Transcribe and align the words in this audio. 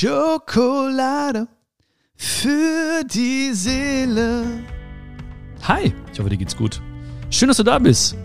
Schokolade 0.00 1.48
für 2.14 3.02
die 3.12 3.52
Seele. 3.52 4.44
Hi, 5.64 5.92
ich 6.12 6.18
hoffe, 6.20 6.30
dir 6.30 6.36
geht's 6.36 6.56
gut. 6.56 6.80
Schön, 7.30 7.48
dass 7.48 7.56
du 7.56 7.64
da 7.64 7.80
bist. 7.80 8.16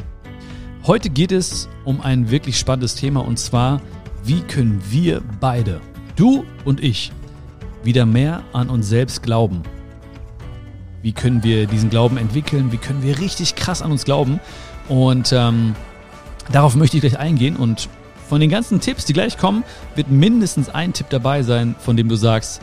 Heute 0.85 1.09
geht 1.09 1.31
es 1.31 1.67
um 1.83 1.99
ein 2.01 2.29
wirklich 2.29 2.59
spannendes 2.59 2.93
Thema 2.93 3.25
und 3.25 3.39
zwar, 3.39 3.81
wie 4.23 4.41
können 4.41 4.83
wir 4.87 5.23
beide, 5.39 5.81
du 6.15 6.45
und 6.63 6.83
ich, 6.83 7.11
wieder 7.83 8.05
mehr 8.05 8.43
an 8.53 8.69
uns 8.69 8.87
selbst 8.87 9.23
glauben? 9.23 9.63
Wie 11.01 11.11
können 11.11 11.41
wir 11.41 11.65
diesen 11.65 11.89
Glauben 11.89 12.17
entwickeln? 12.17 12.71
Wie 12.71 12.77
können 12.77 13.01
wir 13.01 13.17
richtig 13.17 13.55
krass 13.55 13.81
an 13.81 13.91
uns 13.91 14.05
glauben? 14.05 14.39
Und 14.89 15.33
ähm, 15.33 15.73
darauf 16.51 16.75
möchte 16.75 16.97
ich 16.97 17.01
gleich 17.01 17.17
eingehen 17.17 17.55
und 17.55 17.89
von 18.27 18.39
den 18.39 18.49
ganzen 18.49 18.79
Tipps, 18.79 19.05
die 19.05 19.13
gleich 19.13 19.37
kommen, 19.37 19.63
wird 19.95 20.09
mindestens 20.09 20.69
ein 20.69 20.93
Tipp 20.93 21.07
dabei 21.09 21.43
sein, 21.43 21.75
von 21.79 21.97
dem 21.97 22.09
du 22.09 22.15
sagst, 22.15 22.61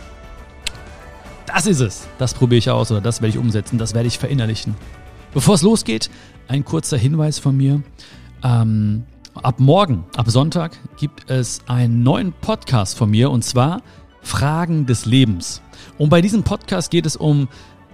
das 1.47 1.67
ist 1.67 1.81
es. 1.81 2.09
Das 2.19 2.35
probiere 2.35 2.59
ich 2.59 2.71
aus 2.71 2.91
oder 2.91 3.01
das 3.01 3.21
werde 3.21 3.31
ich 3.31 3.39
umsetzen, 3.39 3.79
das 3.79 3.95
werde 3.95 4.09
ich 4.09 4.19
verinnerlichen. 4.19 4.75
Bevor 5.33 5.55
es 5.55 5.63
losgeht, 5.63 6.11
ein 6.49 6.65
kurzer 6.65 6.97
Hinweis 6.97 7.39
von 7.39 7.57
mir. 7.57 7.83
Ähm, 8.43 9.05
ab 9.35 9.61
morgen, 9.61 10.05
ab 10.17 10.31
Sonntag, 10.31 10.77
gibt 10.97 11.31
es 11.31 11.61
einen 11.67 12.03
neuen 12.03 12.33
Podcast 12.33 12.97
von 12.97 13.11
mir 13.11 13.31
und 13.31 13.45
zwar 13.45 13.83
Fragen 14.23 14.87
des 14.87 15.07
Lebens. 15.07 15.63
Und 15.99 16.09
bei 16.09 16.21
diesem 16.21 16.43
Podcast 16.43 16.91
geht 16.91 17.07
es 17.07 17.17
um 17.17 17.49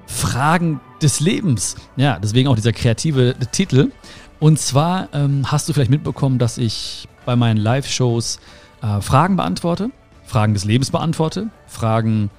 Fragen 0.06 0.80
des 1.02 1.20
Lebens. 1.20 1.76
Ja, 1.96 2.18
deswegen 2.18 2.48
auch 2.48 2.56
dieser 2.56 2.72
kreative 2.72 3.34
Titel. 3.52 3.90
Und 4.38 4.58
zwar 4.58 5.08
ähm, 5.12 5.50
hast 5.50 5.68
du 5.68 5.72
vielleicht 5.72 5.90
mitbekommen, 5.90 6.38
dass 6.38 6.58
ich 6.58 7.08
bei 7.26 7.36
meinen 7.36 7.58
Live-Shows 7.58 8.40
äh, 8.82 9.00
Fragen 9.02 9.36
beantworte, 9.36 9.90
Fragen 10.24 10.54
des 10.54 10.64
Lebens 10.64 10.90
beantworte, 10.90 11.48
Fragen, 11.66 12.30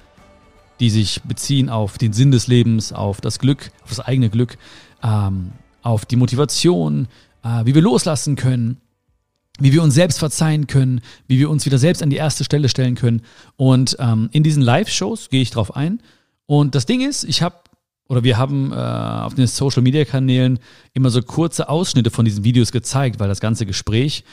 die 0.80 0.90
sich 0.90 1.22
beziehen 1.22 1.68
auf 1.68 1.98
den 1.98 2.12
Sinn 2.12 2.30
des 2.30 2.48
Lebens, 2.48 2.92
auf 2.92 3.20
das 3.20 3.38
Glück, 3.38 3.70
auf 3.82 3.90
das 3.90 4.00
eigene 4.00 4.30
Glück, 4.30 4.58
ähm, 5.02 5.52
auf 5.82 6.04
die 6.04 6.16
Motivation, 6.16 7.08
äh, 7.44 7.64
wie 7.64 7.74
wir 7.74 7.82
loslassen 7.82 8.36
können, 8.36 8.78
wie 9.58 9.72
wir 9.72 9.82
uns 9.82 9.94
selbst 9.94 10.18
verzeihen 10.18 10.66
können, 10.66 11.00
wie 11.26 11.38
wir 11.38 11.50
uns 11.50 11.66
wieder 11.66 11.78
selbst 11.78 12.02
an 12.02 12.10
die 12.10 12.16
erste 12.16 12.44
Stelle 12.44 12.68
stellen 12.68 12.94
können. 12.94 13.22
Und 13.56 13.96
ähm, 13.98 14.28
in 14.32 14.42
diesen 14.42 14.62
Live-Shows 14.62 15.30
gehe 15.30 15.42
ich 15.42 15.50
drauf 15.50 15.74
ein. 15.74 16.00
Und 16.46 16.74
das 16.74 16.86
Ding 16.86 17.00
ist, 17.00 17.24
ich 17.24 17.42
habe 17.42 17.56
oder 18.08 18.24
wir 18.24 18.38
haben 18.38 18.72
äh, 18.72 18.74
auf 18.74 19.34
den 19.34 19.46
Social 19.46 19.82
Media 19.82 20.04
Kanälen 20.04 20.58
immer 20.94 21.10
so 21.10 21.20
kurze 21.20 21.68
Ausschnitte 21.68 22.10
von 22.10 22.24
diesen 22.24 22.42
Videos 22.42 22.72
gezeigt, 22.72 23.20
weil 23.20 23.28
das 23.28 23.40
ganze 23.40 23.66
Gespräch 23.66 24.24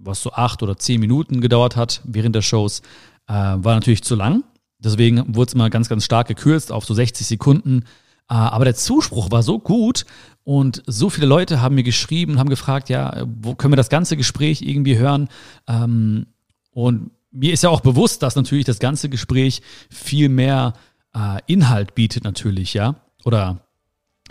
was 0.00 0.22
so 0.22 0.32
acht 0.32 0.62
oder 0.62 0.76
zehn 0.76 1.00
Minuten 1.00 1.40
gedauert 1.40 1.76
hat 1.76 2.00
während 2.04 2.34
der 2.34 2.42
Shows, 2.42 2.80
äh, 3.26 3.32
war 3.32 3.74
natürlich 3.74 4.02
zu 4.02 4.14
lang. 4.14 4.44
Deswegen 4.78 5.34
wurde 5.34 5.48
es 5.48 5.54
mal 5.54 5.70
ganz, 5.70 5.88
ganz 5.88 6.04
stark 6.04 6.28
gekürzt 6.28 6.70
auf 6.70 6.84
so 6.84 6.94
60 6.94 7.26
Sekunden. 7.26 7.84
Äh, 8.30 8.34
aber 8.34 8.64
der 8.64 8.74
Zuspruch 8.74 9.30
war 9.30 9.42
so 9.42 9.58
gut 9.58 10.04
und 10.44 10.82
so 10.86 11.10
viele 11.10 11.26
Leute 11.26 11.60
haben 11.60 11.74
mir 11.74 11.82
geschrieben 11.82 12.38
haben 12.38 12.48
gefragt, 12.48 12.88
ja, 12.88 13.24
wo 13.40 13.54
können 13.54 13.72
wir 13.72 13.76
das 13.76 13.88
ganze 13.88 14.16
Gespräch 14.16 14.62
irgendwie 14.62 14.96
hören? 14.96 15.28
Ähm, 15.66 16.26
und 16.70 17.10
mir 17.30 17.52
ist 17.52 17.62
ja 17.62 17.70
auch 17.70 17.80
bewusst, 17.80 18.22
dass 18.22 18.36
natürlich 18.36 18.64
das 18.64 18.78
ganze 18.78 19.08
Gespräch 19.08 19.62
viel 19.90 20.28
mehr 20.28 20.74
äh, 21.14 21.40
Inhalt 21.46 21.94
bietet 21.94 22.24
natürlich, 22.24 22.74
ja, 22.74 22.96
oder 23.24 23.60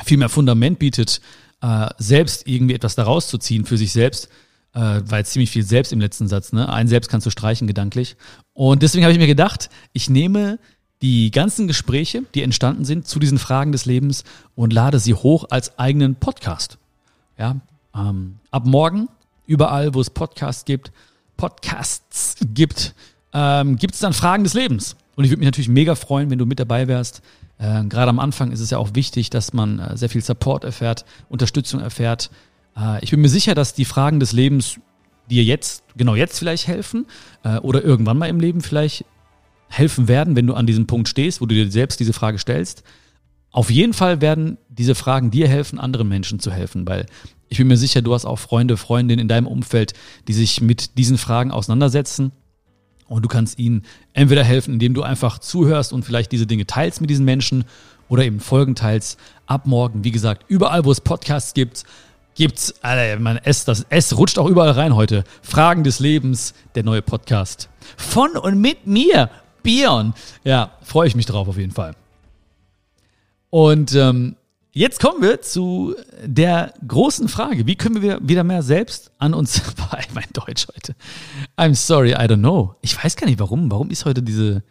viel 0.03 0.17
mehr 0.17 0.29
Fundament 0.29 0.79
bietet, 0.79 1.21
äh, 1.61 1.89
selbst 1.97 2.47
irgendwie 2.47 2.75
etwas 2.75 2.95
daraus 2.95 3.27
zu 3.27 3.37
ziehen 3.37 3.65
für 3.65 3.77
sich 3.77 3.91
selbst 3.91 4.29
äh, 4.77 5.01
war 5.09 5.23
ziemlich 5.23 5.49
viel 5.49 5.63
selbst 5.63 5.91
im 5.91 5.99
letzten 5.99 6.27
Satz, 6.27 6.53
ne? 6.53 6.71
Ein 6.71 6.87
selbst 6.87 7.09
kannst 7.09 7.25
du 7.25 7.31
streichen 7.31 7.65
gedanklich. 7.67 8.15
Und 8.53 8.83
deswegen 8.83 9.03
habe 9.03 9.11
ich 9.11 9.19
mir 9.19 9.27
gedacht, 9.27 9.69
ich 9.91 10.09
nehme 10.09 10.59
die 11.01 11.31
ganzen 11.31 11.67
Gespräche, 11.67 12.23
die 12.35 12.43
entstanden 12.43 12.85
sind 12.85 13.07
zu 13.07 13.17
diesen 13.17 13.39
Fragen 13.39 13.71
des 13.71 13.85
Lebens 13.85 14.23
und 14.55 14.73
lade 14.73 14.99
sie 14.99 15.15
hoch 15.15 15.45
als 15.49 15.79
eigenen 15.79 16.15
Podcast. 16.15 16.77
Ja, 17.39 17.57
ähm, 17.95 18.35
ab 18.51 18.65
morgen 18.65 19.09
überall, 19.47 19.95
wo 19.95 20.01
es 20.01 20.11
Podcasts 20.11 20.65
gibt, 20.65 20.91
Podcasts 21.37 22.35
gibt, 22.53 22.93
ähm, 23.33 23.77
gibt 23.77 23.95
es 23.95 23.99
dann 23.99 24.13
Fragen 24.13 24.43
des 24.43 24.53
Lebens. 24.53 24.95
Und 25.15 25.23
ich 25.23 25.31
würde 25.31 25.39
mich 25.39 25.47
natürlich 25.47 25.69
mega 25.69 25.95
freuen, 25.95 26.29
wenn 26.29 26.37
du 26.37 26.45
mit 26.45 26.59
dabei 26.59 26.87
wärst. 26.87 27.23
Äh, 27.57 27.83
Gerade 27.85 28.09
am 28.09 28.19
Anfang 28.19 28.51
ist 28.51 28.59
es 28.59 28.69
ja 28.69 28.77
auch 28.77 28.93
wichtig, 28.93 29.31
dass 29.31 29.53
man 29.53 29.79
äh, 29.79 29.97
sehr 29.97 30.09
viel 30.09 30.21
Support 30.23 30.63
erfährt, 30.63 31.05
Unterstützung 31.29 31.79
erfährt. 31.79 32.29
Äh, 32.77 33.03
ich 33.03 33.11
bin 33.11 33.21
mir 33.21 33.29
sicher, 33.29 33.55
dass 33.55 33.73
die 33.73 33.85
Fragen 33.85 34.19
des 34.19 34.31
Lebens 34.31 34.79
dir 35.29 35.43
jetzt, 35.43 35.83
genau 35.97 36.15
jetzt 36.15 36.39
vielleicht 36.39 36.67
helfen 36.67 37.05
äh, 37.43 37.57
oder 37.57 37.83
irgendwann 37.83 38.17
mal 38.17 38.29
im 38.29 38.39
Leben 38.39 38.61
vielleicht 38.61 39.05
helfen 39.69 40.07
werden, 40.07 40.35
wenn 40.35 40.47
du 40.47 40.53
an 40.53 40.65
diesem 40.65 40.87
Punkt 40.87 41.09
stehst, 41.09 41.41
wo 41.41 41.45
du 41.45 41.55
dir 41.55 41.69
selbst 41.69 41.99
diese 41.99 42.13
Frage 42.13 42.39
stellst. 42.39 42.83
Auf 43.51 43.69
jeden 43.69 43.93
Fall 43.93 44.21
werden 44.21 44.57
diese 44.69 44.95
Fragen 44.95 45.31
dir 45.31 45.47
helfen, 45.47 45.79
anderen 45.79 46.07
Menschen 46.07 46.39
zu 46.39 46.51
helfen, 46.51 46.87
weil 46.87 47.05
ich 47.49 47.57
bin 47.57 47.67
mir 47.67 47.77
sicher, 47.77 48.01
du 48.01 48.13
hast 48.13 48.25
auch 48.25 48.39
Freunde, 48.39 48.77
Freundinnen 48.77 49.21
in 49.21 49.27
deinem 49.27 49.47
Umfeld, 49.47 49.93
die 50.27 50.33
sich 50.33 50.61
mit 50.61 50.97
diesen 50.97 51.17
Fragen 51.17 51.51
auseinandersetzen. 51.51 52.31
Und 53.07 53.23
du 53.23 53.29
kannst 53.29 53.57
ihnen 53.57 53.83
entweder 54.11 54.43
helfen, 54.43 54.73
indem 54.73 54.93
du 54.93 55.01
einfach 55.01 55.39
zuhörst 55.39 55.93
und 55.93 56.03
vielleicht 56.03 56.33
diese 56.33 56.45
Dinge 56.45 56.65
teilst 56.65 56.99
mit 56.99 57.09
diesen 57.09 57.23
Menschen 57.23 57.63
oder 58.09 58.25
eben 58.25 58.41
Folgen 58.41 58.75
teilst. 58.75 59.17
Ab 59.45 59.65
morgen, 59.65 60.03
wie 60.03 60.11
gesagt, 60.11 60.43
überall, 60.49 60.83
wo 60.83 60.91
es 60.91 60.99
Podcasts 60.99 61.53
gibt, 61.53 61.85
gibt's, 62.37 62.75
Alter, 62.83 63.19
mein 63.19 63.37
S, 63.37 63.65
das 63.65 63.85
S 63.89 64.15
rutscht 64.15 64.37
auch 64.37 64.47
überall 64.47 64.71
rein 64.71 64.95
heute. 64.95 65.23
Fragen 65.41 65.83
des 65.83 65.99
Lebens, 65.99 66.53
der 66.75 66.83
neue 66.83 67.01
Podcast. 67.01 67.67
Von 67.97 68.37
und 68.37 68.61
mit 68.61 68.85
mir, 68.85 69.29
Bion. 69.63 70.13
Ja, 70.43 70.71
freue 70.83 71.07
ich 71.07 71.15
mich 71.15 71.25
drauf 71.25 71.47
auf 71.47 71.57
jeden 71.57 71.73
Fall. 71.73 71.95
Und 73.49 73.95
ähm, 73.95 74.35
jetzt 74.71 74.99
kommen 74.99 75.21
wir 75.21 75.41
zu 75.41 75.95
der 76.23 76.73
großen 76.87 77.27
Frage. 77.27 77.65
Wie 77.65 77.75
können 77.75 78.03
wir 78.03 78.19
wieder 78.21 78.43
mehr 78.43 78.61
selbst 78.61 79.11
an 79.17 79.33
uns, 79.33 79.61
mein 80.13 80.27
Deutsch 80.31 80.67
heute. 80.73 80.95
I'm 81.57 81.73
sorry, 81.73 82.11
I 82.11 82.27
don't 82.27 82.37
know. 82.37 82.75
Ich 82.81 83.03
weiß 83.03 83.15
gar 83.15 83.25
nicht 83.25 83.39
warum. 83.39 83.71
Warum 83.71 83.89
ist 83.89 84.05
heute 84.05 84.21
diese, 84.21 84.61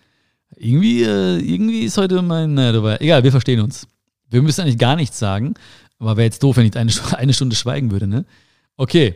irgendwie, 0.55 1.03
äh, 1.03 1.39
irgendwie 1.39 1.81
ist 1.81 1.99
heute 1.99 2.23
mein, 2.23 2.55
naja, 2.55 2.97
egal, 3.01 3.25
wir 3.25 3.33
verstehen 3.33 3.61
uns. 3.61 3.89
Wir 4.31 4.43
müssen 4.43 4.61
eigentlich 4.61 4.79
gar 4.79 4.95
nichts 4.95 5.19
sagen. 5.19 5.55
Aber 5.99 6.17
wäre 6.17 6.27
jetzt 6.27 6.43
doof, 6.43 6.57
wenn 6.57 6.67
ich 6.67 6.77
eine, 6.77 6.93
eine 7.17 7.33
Stunde 7.33 7.57
schweigen 7.57 7.91
würde, 7.91 8.07
ne? 8.07 8.25
Okay. 8.77 9.15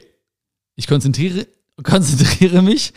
Ich 0.76 0.86
konzentriere, 0.86 1.46
konzentriere 1.82 2.62
mich 2.62 2.92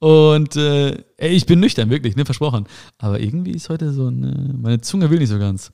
und 0.00 0.54
äh, 0.56 1.04
ey, 1.16 1.30
ich 1.30 1.46
bin 1.46 1.60
nüchtern, 1.60 1.90
wirklich, 1.90 2.16
ne, 2.16 2.24
versprochen. 2.24 2.66
Aber 2.98 3.20
irgendwie 3.20 3.52
ist 3.52 3.68
heute 3.68 3.92
so 3.92 4.06
eine, 4.06 4.54
meine 4.56 4.80
Zunge 4.80 5.10
will 5.10 5.18
nicht 5.18 5.28
so 5.28 5.38
ganz. 5.38 5.72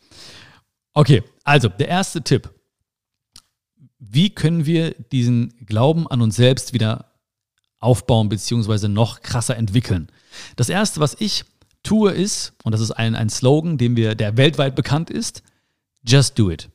Okay, 0.94 1.22
also 1.44 1.68
der 1.68 1.88
erste 1.88 2.22
Tipp. 2.22 2.50
Wie 3.98 4.30
können 4.30 4.64
wir 4.66 4.92
diesen 5.12 5.54
Glauben 5.66 6.06
an 6.06 6.22
uns 6.22 6.36
selbst 6.36 6.72
wieder 6.72 7.12
aufbauen, 7.80 8.28
beziehungsweise 8.28 8.88
noch 8.88 9.20
krasser 9.22 9.56
entwickeln? 9.56 10.08
Das 10.56 10.68
erste, 10.68 11.00
was 11.00 11.16
ich 11.18 11.44
tue, 11.82 12.12
ist, 12.12 12.54
und 12.62 12.72
das 12.72 12.80
ist 12.80 12.92
ein, 12.92 13.14
ein 13.14 13.28
Slogan, 13.28 13.76
den 13.76 13.96
wir, 13.96 14.14
der 14.14 14.36
weltweit 14.36 14.74
bekannt 14.74 15.10
ist, 15.10 15.42
just 16.06 16.38
do 16.38 16.50
it. 16.50 16.70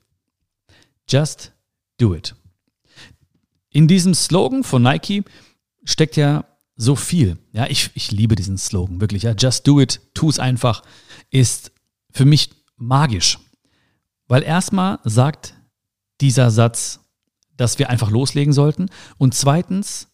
Just 1.10 1.52
do 1.98 2.14
it. 2.14 2.36
In 3.72 3.88
diesem 3.88 4.14
Slogan 4.14 4.64
von 4.64 4.82
Nike 4.82 5.24
steckt 5.84 6.16
ja 6.16 6.46
so 6.76 6.96
viel. 6.96 7.38
Ja, 7.52 7.68
ich, 7.68 7.92
ich 7.94 8.12
liebe 8.12 8.36
diesen 8.36 8.58
Slogan, 8.58 9.02
wirklich. 9.02 9.24
Ja, 9.24 9.34
just 9.34 9.68
do 9.68 9.80
it, 9.80 10.00
tu 10.14 10.30
es 10.30 10.40
einfach, 10.40 10.84
ist 11.30 11.72
für 12.12 12.26
mich 12.26 12.52
magisch. 12.78 13.38
Weil 14.28 14.44
erstmal 14.44 15.00
sagt 15.04 15.56
dieser 16.22 16.52
Satz, 16.52 17.00
dass 17.58 17.80
wir 17.80 17.90
einfach 17.90 18.10
loslegen 18.12 18.54
sollten. 18.54 18.90
Und 19.18 19.34
zweitens, 19.34 20.08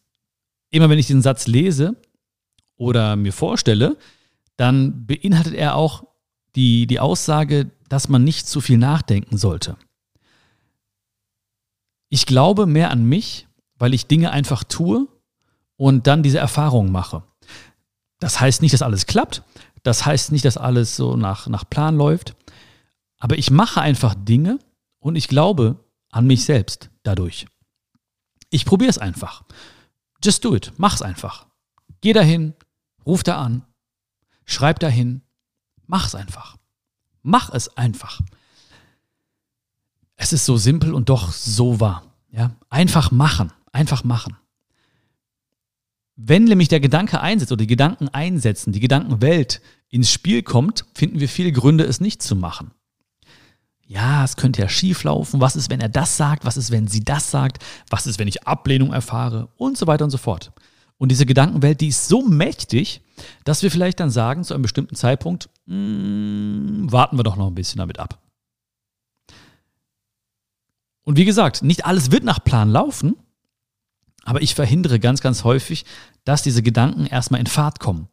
immer 0.70 0.90
wenn 0.90 1.00
ich 1.00 1.08
diesen 1.08 1.22
Satz 1.22 1.46
lese 1.48 1.96
oder 2.78 3.16
mir 3.16 3.34
vorstelle, 3.34 3.98
dann 4.58 5.06
beinhaltet 5.06 5.54
er 5.54 5.76
auch 5.76 6.08
die, 6.56 6.88
die 6.88 7.00
Aussage, 7.00 7.70
dass 7.90 8.10
man 8.10 8.24
nicht 8.24 8.48
zu 8.48 8.62
viel 8.62 8.78
nachdenken 8.78 9.38
sollte. 9.38 9.78
Ich 12.10 12.26
glaube 12.26 12.66
mehr 12.66 12.92
an 12.92 13.06
mich, 13.06 13.48
weil 13.78 13.94
ich 13.94 14.08
Dinge 14.08 14.32
einfach 14.32 14.64
tue 14.64 15.08
und 15.78 16.08
dann 16.08 16.24
diese 16.24 16.40
Erfahrungen 16.40 16.92
mache. 16.92 17.24
Das 18.20 18.40
heißt 18.40 18.62
nicht, 18.62 18.74
dass 18.74 18.82
alles 18.82 19.06
klappt. 19.06 19.44
Das 19.84 20.06
heißt 20.06 20.32
nicht, 20.32 20.46
dass 20.46 20.58
alles 20.58 20.96
so 20.96 21.16
nach, 21.16 21.48
nach 21.48 21.70
Plan 21.70 21.96
läuft. 21.96 22.36
Aber 23.20 23.38
ich 23.38 23.52
mache 23.52 23.82
einfach 23.82 24.16
Dinge 24.16 24.60
und 25.00 25.16
ich 25.16 25.28
glaube 25.28 25.84
an 26.12 26.26
mich 26.28 26.46
selbst 26.46 26.90
dadurch. 27.04 27.46
Ich 28.50 28.66
probiere 28.66 28.90
es 28.90 28.98
einfach. 28.98 29.44
Just 30.24 30.44
do 30.46 30.56
it. 30.56 30.74
Mach 30.78 30.96
es 30.96 31.02
einfach. 31.02 31.48
Geh 32.02 32.14
dahin, 32.14 32.54
ruf 33.06 33.24
da 33.24 33.42
an, 33.42 33.66
schreib 34.46 34.80
dahin, 34.80 35.22
mach 35.88 36.08
es 36.08 36.16
einfach. 36.16 36.58
Mach 37.22 37.50
es 37.52 37.76
einfach. 37.78 38.22
Es 40.16 40.34
ist 40.34 40.46
so 40.46 40.58
simpel 40.58 40.94
und 40.94 41.10
doch 41.10 41.32
so 41.32 41.80
wahr. 41.80 42.04
Ja? 42.32 42.52
Einfach 42.70 43.12
machen, 43.12 43.52
einfach 43.72 44.04
machen. 44.04 44.38
Wenn 46.16 46.46
nämlich 46.46 46.70
der 46.70 46.80
Gedanke 46.80 47.20
einsetzt 47.20 47.52
oder 47.52 47.64
die 47.64 47.68
Gedanken 47.68 48.08
einsetzen, 48.10 48.72
die 48.72 48.80
Gedankenwelt 48.80 49.62
ins 49.90 50.12
Spiel 50.12 50.44
kommt, 50.44 50.86
finden 50.94 51.20
wir 51.20 51.28
viele 51.28 51.52
Gründe, 51.52 51.84
es 51.84 52.00
nicht 52.00 52.22
zu 52.22 52.36
machen. 52.36 52.72
Ja, 53.88 54.24
es 54.24 54.36
könnte 54.36 54.62
ja 54.62 54.70
schief 54.70 55.04
laufen. 55.04 55.42
Was 55.42 55.56
ist, 55.56 55.70
wenn 55.70 55.82
er 55.82 55.90
das 55.90 56.18
sagt? 56.18 56.46
Was 56.46 56.58
ist, 56.58 56.72
wenn 56.72 56.88
sie 56.88 57.04
das 57.04 57.30
sagt? 57.30 57.64
Was 57.90 58.08
ist, 58.08 58.18
wenn 58.18 58.28
ich 58.28 58.48
Ablehnung 58.48 58.94
erfahre? 58.94 59.50
Und 59.58 59.78
so 59.78 59.86
weiter 59.86 60.06
und 60.06 60.12
so 60.12 60.18
fort. 60.18 60.54
Und 60.98 61.10
diese 61.10 61.26
Gedankenwelt, 61.26 61.82
die 61.82 61.90
ist 61.90 62.08
so 62.08 62.24
mächtig, 62.24 63.02
dass 63.44 63.62
wir 63.62 63.70
vielleicht 63.70 64.00
dann 64.00 64.10
sagen, 64.10 64.44
zu 64.44 64.54
einem 64.54 64.64
bestimmten 64.64 64.96
Zeitpunkt, 64.96 65.50
mh, 65.66 65.76
hm, 65.76 66.92
warten 66.92 67.18
wir 67.18 67.24
doch 67.24 67.36
noch 67.36 67.48
ein 67.48 67.56
bisschen 67.56 67.78
damit 67.80 68.00
ab. 68.00 68.20
Und 71.06 71.18
wie 71.18 71.26
gesagt, 71.26 71.64
nicht 71.64 71.86
alles 71.86 72.12
wird 72.12 72.24
nach 72.24 72.44
Plan 72.44 72.70
laufen, 72.70 73.16
aber 74.26 74.42
ich 74.42 74.56
verhindere 74.56 75.00
ganz, 75.00 75.22
ganz 75.22 75.44
häufig, 75.44 75.86
dass 76.26 76.42
diese 76.42 76.64
Gedanken 76.64 77.06
erstmal 77.06 77.40
in 77.40 77.48
Fahrt 77.48 77.80
kommen. 77.80 78.10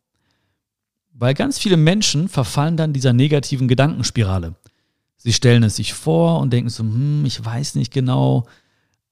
Weil 1.15 1.35
ganz 1.35 1.59
viele 1.59 1.77
Menschen 1.77 2.29
verfallen 2.29 2.77
dann 2.77 2.93
dieser 2.93 3.13
negativen 3.13 3.67
Gedankenspirale. 3.67 4.55
Sie 5.17 5.33
stellen 5.33 5.63
es 5.63 5.77
sich 5.77 5.95
vor 5.95 6.41
und 6.41 6.53
denken 6.53 6.69
so, 6.69 6.83
hm, 6.83 7.25
ich 7.25 7.43
weiß 7.43 7.77
nicht 7.77 7.93
genau, 7.93 8.47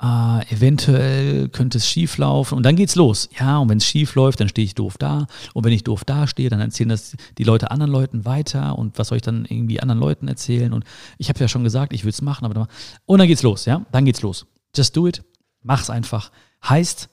äh, 0.03 0.55
eventuell 0.55 1.49
könnte 1.49 1.79
es 1.79 1.87
schief 1.87 2.17
laufen 2.17 2.55
und 2.55 2.63
dann 2.63 2.77
geht's 2.77 2.97
los. 2.97 3.29
Ja, 3.39 3.59
und 3.59 3.69
wenn 3.69 3.79
es 3.79 3.85
schief 3.85 4.15
läuft, 4.15 4.41
dann 4.41 4.49
stehe 4.49 4.65
ich 4.65 4.75
doof 4.75 4.97
da. 4.97 5.27
Und 5.53 5.65
wenn 5.65 5.73
ich 5.73 5.85
doof 5.85 6.05
da 6.05 6.27
stehe, 6.27 6.49
dann 6.49 6.61
erzählen 6.61 6.89
das 6.89 7.17
die 7.37 7.45
Leute 7.45 7.71
anderen 7.71 7.93
Leuten 7.93 8.25
weiter 8.25 8.79
und 8.79 8.99
was 8.99 9.09
soll 9.09 9.17
ich 9.17 9.23
dann 9.23 9.45
irgendwie 9.45 9.81
anderen 9.81 10.01
Leuten 10.01 10.27
erzählen? 10.27 10.73
Und 10.73 10.85
ich 11.19 11.29
habe 11.29 11.39
ja 11.41 11.49
schon 11.49 11.65
gesagt, 11.65 11.93
ich 11.93 12.05
will 12.05 12.11
es 12.11 12.23
machen, 12.23 12.47
aber 12.47 12.55
dann, 12.55 12.67
und 13.05 13.19
dann 13.19 13.29
geht's 13.29 13.43
los, 13.43 13.67
ja? 13.67 13.85
Dann 13.93 14.07
geht's 14.07 14.23
los. 14.23 14.47
Just 14.75 14.97
do 14.97 15.07
it. 15.07 15.23
Mach's 15.63 15.91
einfach. 15.91 16.31
Heißt, 16.67 17.11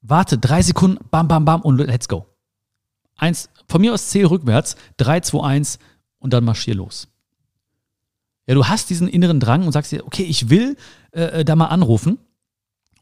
warte 0.00 0.38
drei 0.38 0.62
Sekunden, 0.62 0.98
bam, 1.10 1.28
bam, 1.28 1.44
bam 1.44 1.60
und 1.60 1.76
let's 1.78 2.08
go. 2.08 2.26
Eins, 3.16 3.50
von 3.68 3.82
mir 3.82 3.92
aus 3.92 4.08
zähl 4.08 4.24
rückwärts, 4.24 4.76
drei, 4.96 5.20
zwei, 5.20 5.44
eins 5.44 5.78
und 6.18 6.32
dann 6.32 6.44
marschier 6.44 6.74
los. 6.74 7.08
Ja, 8.46 8.54
du 8.54 8.66
hast 8.66 8.90
diesen 8.90 9.08
inneren 9.08 9.40
Drang 9.40 9.64
und 9.64 9.72
sagst 9.72 9.92
dir, 9.92 10.04
okay, 10.04 10.24
ich 10.24 10.50
will 10.50 10.76
äh, 11.12 11.40
äh, 11.40 11.44
da 11.44 11.54
mal 11.54 11.66
anrufen 11.66 12.18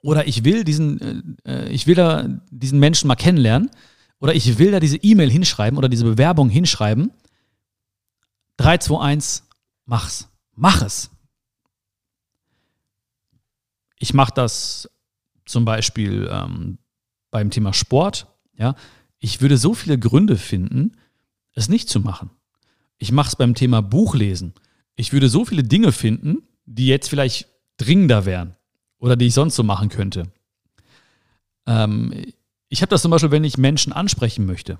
oder 0.02 0.26
ich 0.26 0.44
will 0.44 0.64
diesen, 0.64 1.36
äh, 1.44 1.50
äh, 1.50 1.68
ich 1.70 1.86
will 1.86 1.94
da 1.94 2.28
diesen 2.50 2.78
Menschen 2.78 3.08
mal 3.08 3.16
kennenlernen 3.16 3.70
oder 4.18 4.34
ich 4.34 4.58
will 4.58 4.70
da 4.70 4.80
diese 4.80 4.98
E-Mail 4.98 5.30
hinschreiben 5.30 5.78
oder 5.78 5.88
diese 5.88 6.04
Bewerbung 6.04 6.50
hinschreiben. 6.50 7.10
3, 8.58 8.78
2, 8.78 9.00
1, 9.00 9.48
mach's. 9.86 10.28
Mach 10.54 10.82
es. 10.82 11.10
Ich 13.98 14.12
mache 14.12 14.32
das 14.34 14.90
zum 15.46 15.64
Beispiel 15.64 16.28
ähm, 16.30 16.78
beim 17.30 17.50
Thema 17.50 17.72
Sport. 17.72 18.26
Ja, 18.58 18.74
ich 19.18 19.40
würde 19.40 19.56
so 19.56 19.72
viele 19.72 19.98
Gründe 19.98 20.36
finden, 20.36 20.98
es 21.54 21.70
nicht 21.70 21.88
zu 21.88 22.00
machen. 22.00 22.30
Ich 22.98 23.10
mache 23.10 23.28
es 23.28 23.36
beim 23.36 23.54
Thema 23.54 23.80
Buchlesen 23.80 24.52
ich 24.96 25.12
würde 25.12 25.28
so 25.28 25.44
viele 25.44 25.62
Dinge 25.62 25.92
finden, 25.92 26.42
die 26.66 26.86
jetzt 26.86 27.08
vielleicht 27.08 27.48
dringender 27.76 28.24
wären 28.24 28.56
oder 28.98 29.16
die 29.16 29.26
ich 29.26 29.34
sonst 29.34 29.56
so 29.56 29.62
machen 29.62 29.88
könnte. 29.88 30.24
Ähm, 31.66 32.12
ich 32.68 32.82
habe 32.82 32.90
das 32.90 33.02
zum 33.02 33.10
Beispiel, 33.10 33.30
wenn 33.30 33.44
ich 33.44 33.58
Menschen 33.58 33.92
ansprechen 33.92 34.46
möchte. 34.46 34.78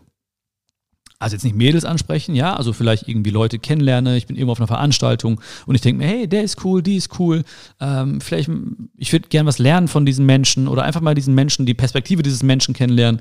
Also 1.18 1.34
jetzt 1.34 1.44
nicht 1.44 1.56
Mädels 1.56 1.84
ansprechen, 1.84 2.34
ja, 2.34 2.56
also 2.56 2.72
vielleicht 2.72 3.06
irgendwie 3.06 3.28
Leute 3.28 3.58
kennenlerne, 3.58 4.16
ich 4.16 4.26
bin 4.26 4.36
irgendwo 4.36 4.52
auf 4.52 4.60
einer 4.60 4.66
Veranstaltung 4.66 5.38
und 5.66 5.74
ich 5.74 5.82
denke 5.82 6.02
mir, 6.02 6.08
hey, 6.08 6.26
der 6.26 6.42
ist 6.44 6.64
cool, 6.64 6.82
die 6.82 6.96
ist 6.96 7.20
cool, 7.20 7.44
ähm, 7.78 8.22
vielleicht, 8.22 8.50
ich 8.96 9.12
würde 9.12 9.28
gern 9.28 9.44
was 9.44 9.58
lernen 9.58 9.86
von 9.86 10.06
diesen 10.06 10.24
Menschen 10.24 10.66
oder 10.66 10.82
einfach 10.82 11.02
mal 11.02 11.14
diesen 11.14 11.34
Menschen, 11.34 11.66
die 11.66 11.74
Perspektive 11.74 12.22
dieses 12.22 12.42
Menschen 12.42 12.72
kennenlernen. 12.72 13.20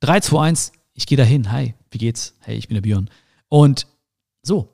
3, 0.00 0.20
2, 0.20 0.46
1, 0.46 0.72
ich 0.94 1.06
gehe 1.06 1.18
dahin, 1.18 1.52
hi, 1.52 1.74
wie 1.90 1.98
geht's? 1.98 2.34
Hey, 2.40 2.56
ich 2.56 2.68
bin 2.68 2.74
der 2.74 2.80
Björn. 2.80 3.10
Und 3.48 3.86
so, 4.42 4.70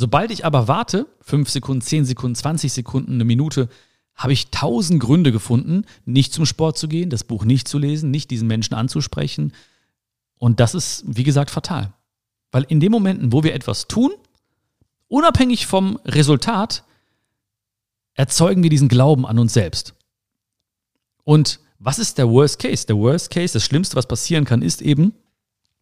Sobald 0.00 0.30
ich 0.30 0.44
aber 0.44 0.68
warte, 0.68 1.08
5 1.22 1.50
Sekunden, 1.50 1.80
10 1.80 2.04
Sekunden, 2.04 2.36
20 2.36 2.72
Sekunden, 2.72 3.14
eine 3.14 3.24
Minute, 3.24 3.68
habe 4.14 4.32
ich 4.32 4.52
tausend 4.52 5.00
Gründe 5.02 5.32
gefunden, 5.32 5.86
nicht 6.04 6.32
zum 6.32 6.46
Sport 6.46 6.78
zu 6.78 6.86
gehen, 6.86 7.10
das 7.10 7.24
Buch 7.24 7.44
nicht 7.44 7.66
zu 7.66 7.78
lesen, 7.80 8.12
nicht 8.12 8.30
diesen 8.30 8.46
Menschen 8.46 8.74
anzusprechen. 8.74 9.52
Und 10.36 10.60
das 10.60 10.76
ist, 10.76 11.02
wie 11.04 11.24
gesagt, 11.24 11.50
fatal. 11.50 11.94
Weil 12.52 12.62
in 12.68 12.78
den 12.78 12.92
Momenten, 12.92 13.32
wo 13.32 13.42
wir 13.42 13.56
etwas 13.56 13.88
tun, 13.88 14.12
unabhängig 15.08 15.66
vom 15.66 15.98
Resultat, 16.04 16.84
erzeugen 18.14 18.62
wir 18.62 18.70
diesen 18.70 18.86
Glauben 18.86 19.26
an 19.26 19.40
uns 19.40 19.52
selbst. 19.52 19.94
Und 21.24 21.58
was 21.80 21.98
ist 21.98 22.18
der 22.18 22.28
Worst 22.28 22.60
Case? 22.60 22.86
Der 22.86 22.96
Worst 22.96 23.30
Case, 23.30 23.54
das 23.54 23.64
Schlimmste, 23.64 23.96
was 23.96 24.06
passieren 24.06 24.44
kann, 24.44 24.62
ist 24.62 24.80
eben, 24.80 25.12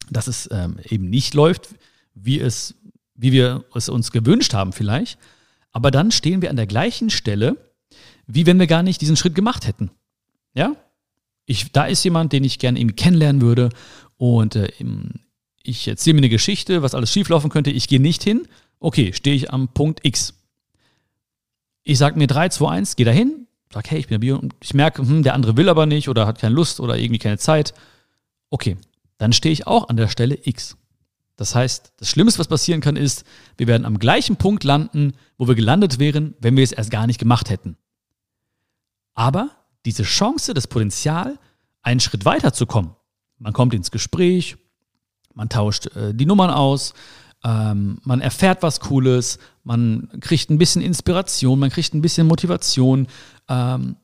dass 0.08 0.26
es 0.26 0.48
ähm, 0.50 0.78
eben 0.88 1.10
nicht 1.10 1.34
läuft, 1.34 1.68
wie 2.14 2.40
es 2.40 2.75
wie 3.16 3.32
wir 3.32 3.64
es 3.74 3.88
uns 3.88 4.12
gewünscht 4.12 4.54
haben 4.54 4.72
vielleicht. 4.72 5.18
Aber 5.72 5.90
dann 5.90 6.10
stehen 6.10 6.42
wir 6.42 6.50
an 6.50 6.56
der 6.56 6.66
gleichen 6.66 7.10
Stelle, 7.10 7.56
wie 8.26 8.46
wenn 8.46 8.58
wir 8.58 8.66
gar 8.66 8.82
nicht 8.82 9.00
diesen 9.00 9.16
Schritt 9.16 9.34
gemacht 9.34 9.66
hätten. 9.66 9.90
Ja? 10.54 10.74
Ich, 11.44 11.70
da 11.72 11.84
ist 11.86 12.02
jemand, 12.04 12.32
den 12.32 12.44
ich 12.44 12.58
gerne 12.58 12.80
irgendwie 12.80 12.96
kennenlernen 12.96 13.42
würde 13.42 13.70
und 14.16 14.56
äh, 14.56 14.68
ich 15.62 15.88
erzähle 15.88 16.14
mir 16.14 16.20
eine 16.20 16.28
Geschichte, 16.28 16.82
was 16.82 16.94
alles 16.94 17.12
schieflaufen 17.12 17.50
könnte. 17.50 17.70
Ich 17.70 17.88
gehe 17.88 18.00
nicht 18.00 18.22
hin. 18.22 18.46
Okay, 18.78 19.12
stehe 19.12 19.36
ich 19.36 19.52
am 19.52 19.68
Punkt 19.68 20.00
X. 20.04 20.34
Ich 21.82 21.98
sage 21.98 22.18
mir 22.18 22.26
3, 22.26 22.48
2, 22.48 22.68
1, 22.68 22.96
gehe 22.96 23.06
da 23.06 23.12
hin, 23.12 23.46
sage, 23.72 23.90
hey, 23.90 23.98
ich 23.98 24.08
bin 24.08 24.14
der 24.14 24.18
Bio 24.18 24.38
und 24.38 24.54
ich 24.60 24.74
merke, 24.74 25.02
hm, 25.02 25.22
der 25.22 25.34
andere 25.34 25.56
will 25.56 25.68
aber 25.68 25.86
nicht 25.86 26.08
oder 26.08 26.26
hat 26.26 26.40
keine 26.40 26.54
Lust 26.54 26.80
oder 26.80 26.98
irgendwie 26.98 27.18
keine 27.18 27.38
Zeit. 27.38 27.74
Okay, 28.50 28.76
dann 29.18 29.32
stehe 29.32 29.52
ich 29.52 29.66
auch 29.66 29.88
an 29.88 29.96
der 29.96 30.08
Stelle 30.08 30.38
X. 30.42 30.76
Das 31.36 31.54
heißt, 31.54 31.92
das 31.98 32.08
Schlimmste, 32.08 32.38
was 32.38 32.48
passieren 32.48 32.80
kann, 32.80 32.96
ist, 32.96 33.24
wir 33.56 33.66
werden 33.66 33.84
am 33.84 33.98
gleichen 33.98 34.36
Punkt 34.36 34.64
landen, 34.64 35.12
wo 35.36 35.46
wir 35.46 35.54
gelandet 35.54 35.98
wären, 35.98 36.34
wenn 36.40 36.56
wir 36.56 36.64
es 36.64 36.72
erst 36.72 36.90
gar 36.90 37.06
nicht 37.06 37.18
gemacht 37.18 37.50
hätten. 37.50 37.76
Aber 39.14 39.50
diese 39.84 40.02
Chance, 40.02 40.54
das 40.54 40.66
Potenzial, 40.66 41.38
einen 41.82 42.00
Schritt 42.00 42.24
weiter 42.24 42.52
zu 42.52 42.66
kommen, 42.66 42.96
man 43.38 43.52
kommt 43.52 43.74
ins 43.74 43.90
Gespräch, 43.90 44.56
man 45.34 45.48
tauscht 45.48 45.94
äh, 45.94 46.14
die 46.14 46.26
Nummern 46.26 46.50
aus, 46.50 46.94
ähm, 47.44 47.98
man 48.02 48.20
erfährt 48.20 48.62
was 48.62 48.80
Cooles, 48.80 49.38
man 49.62 50.08
kriegt 50.20 50.50
ein 50.50 50.58
bisschen 50.58 50.82
Inspiration, 50.82 51.58
man 51.58 51.70
kriegt 51.70 51.92
ein 51.94 52.00
bisschen 52.00 52.26
Motivation. 52.26 53.06
Ähm, 53.48 53.96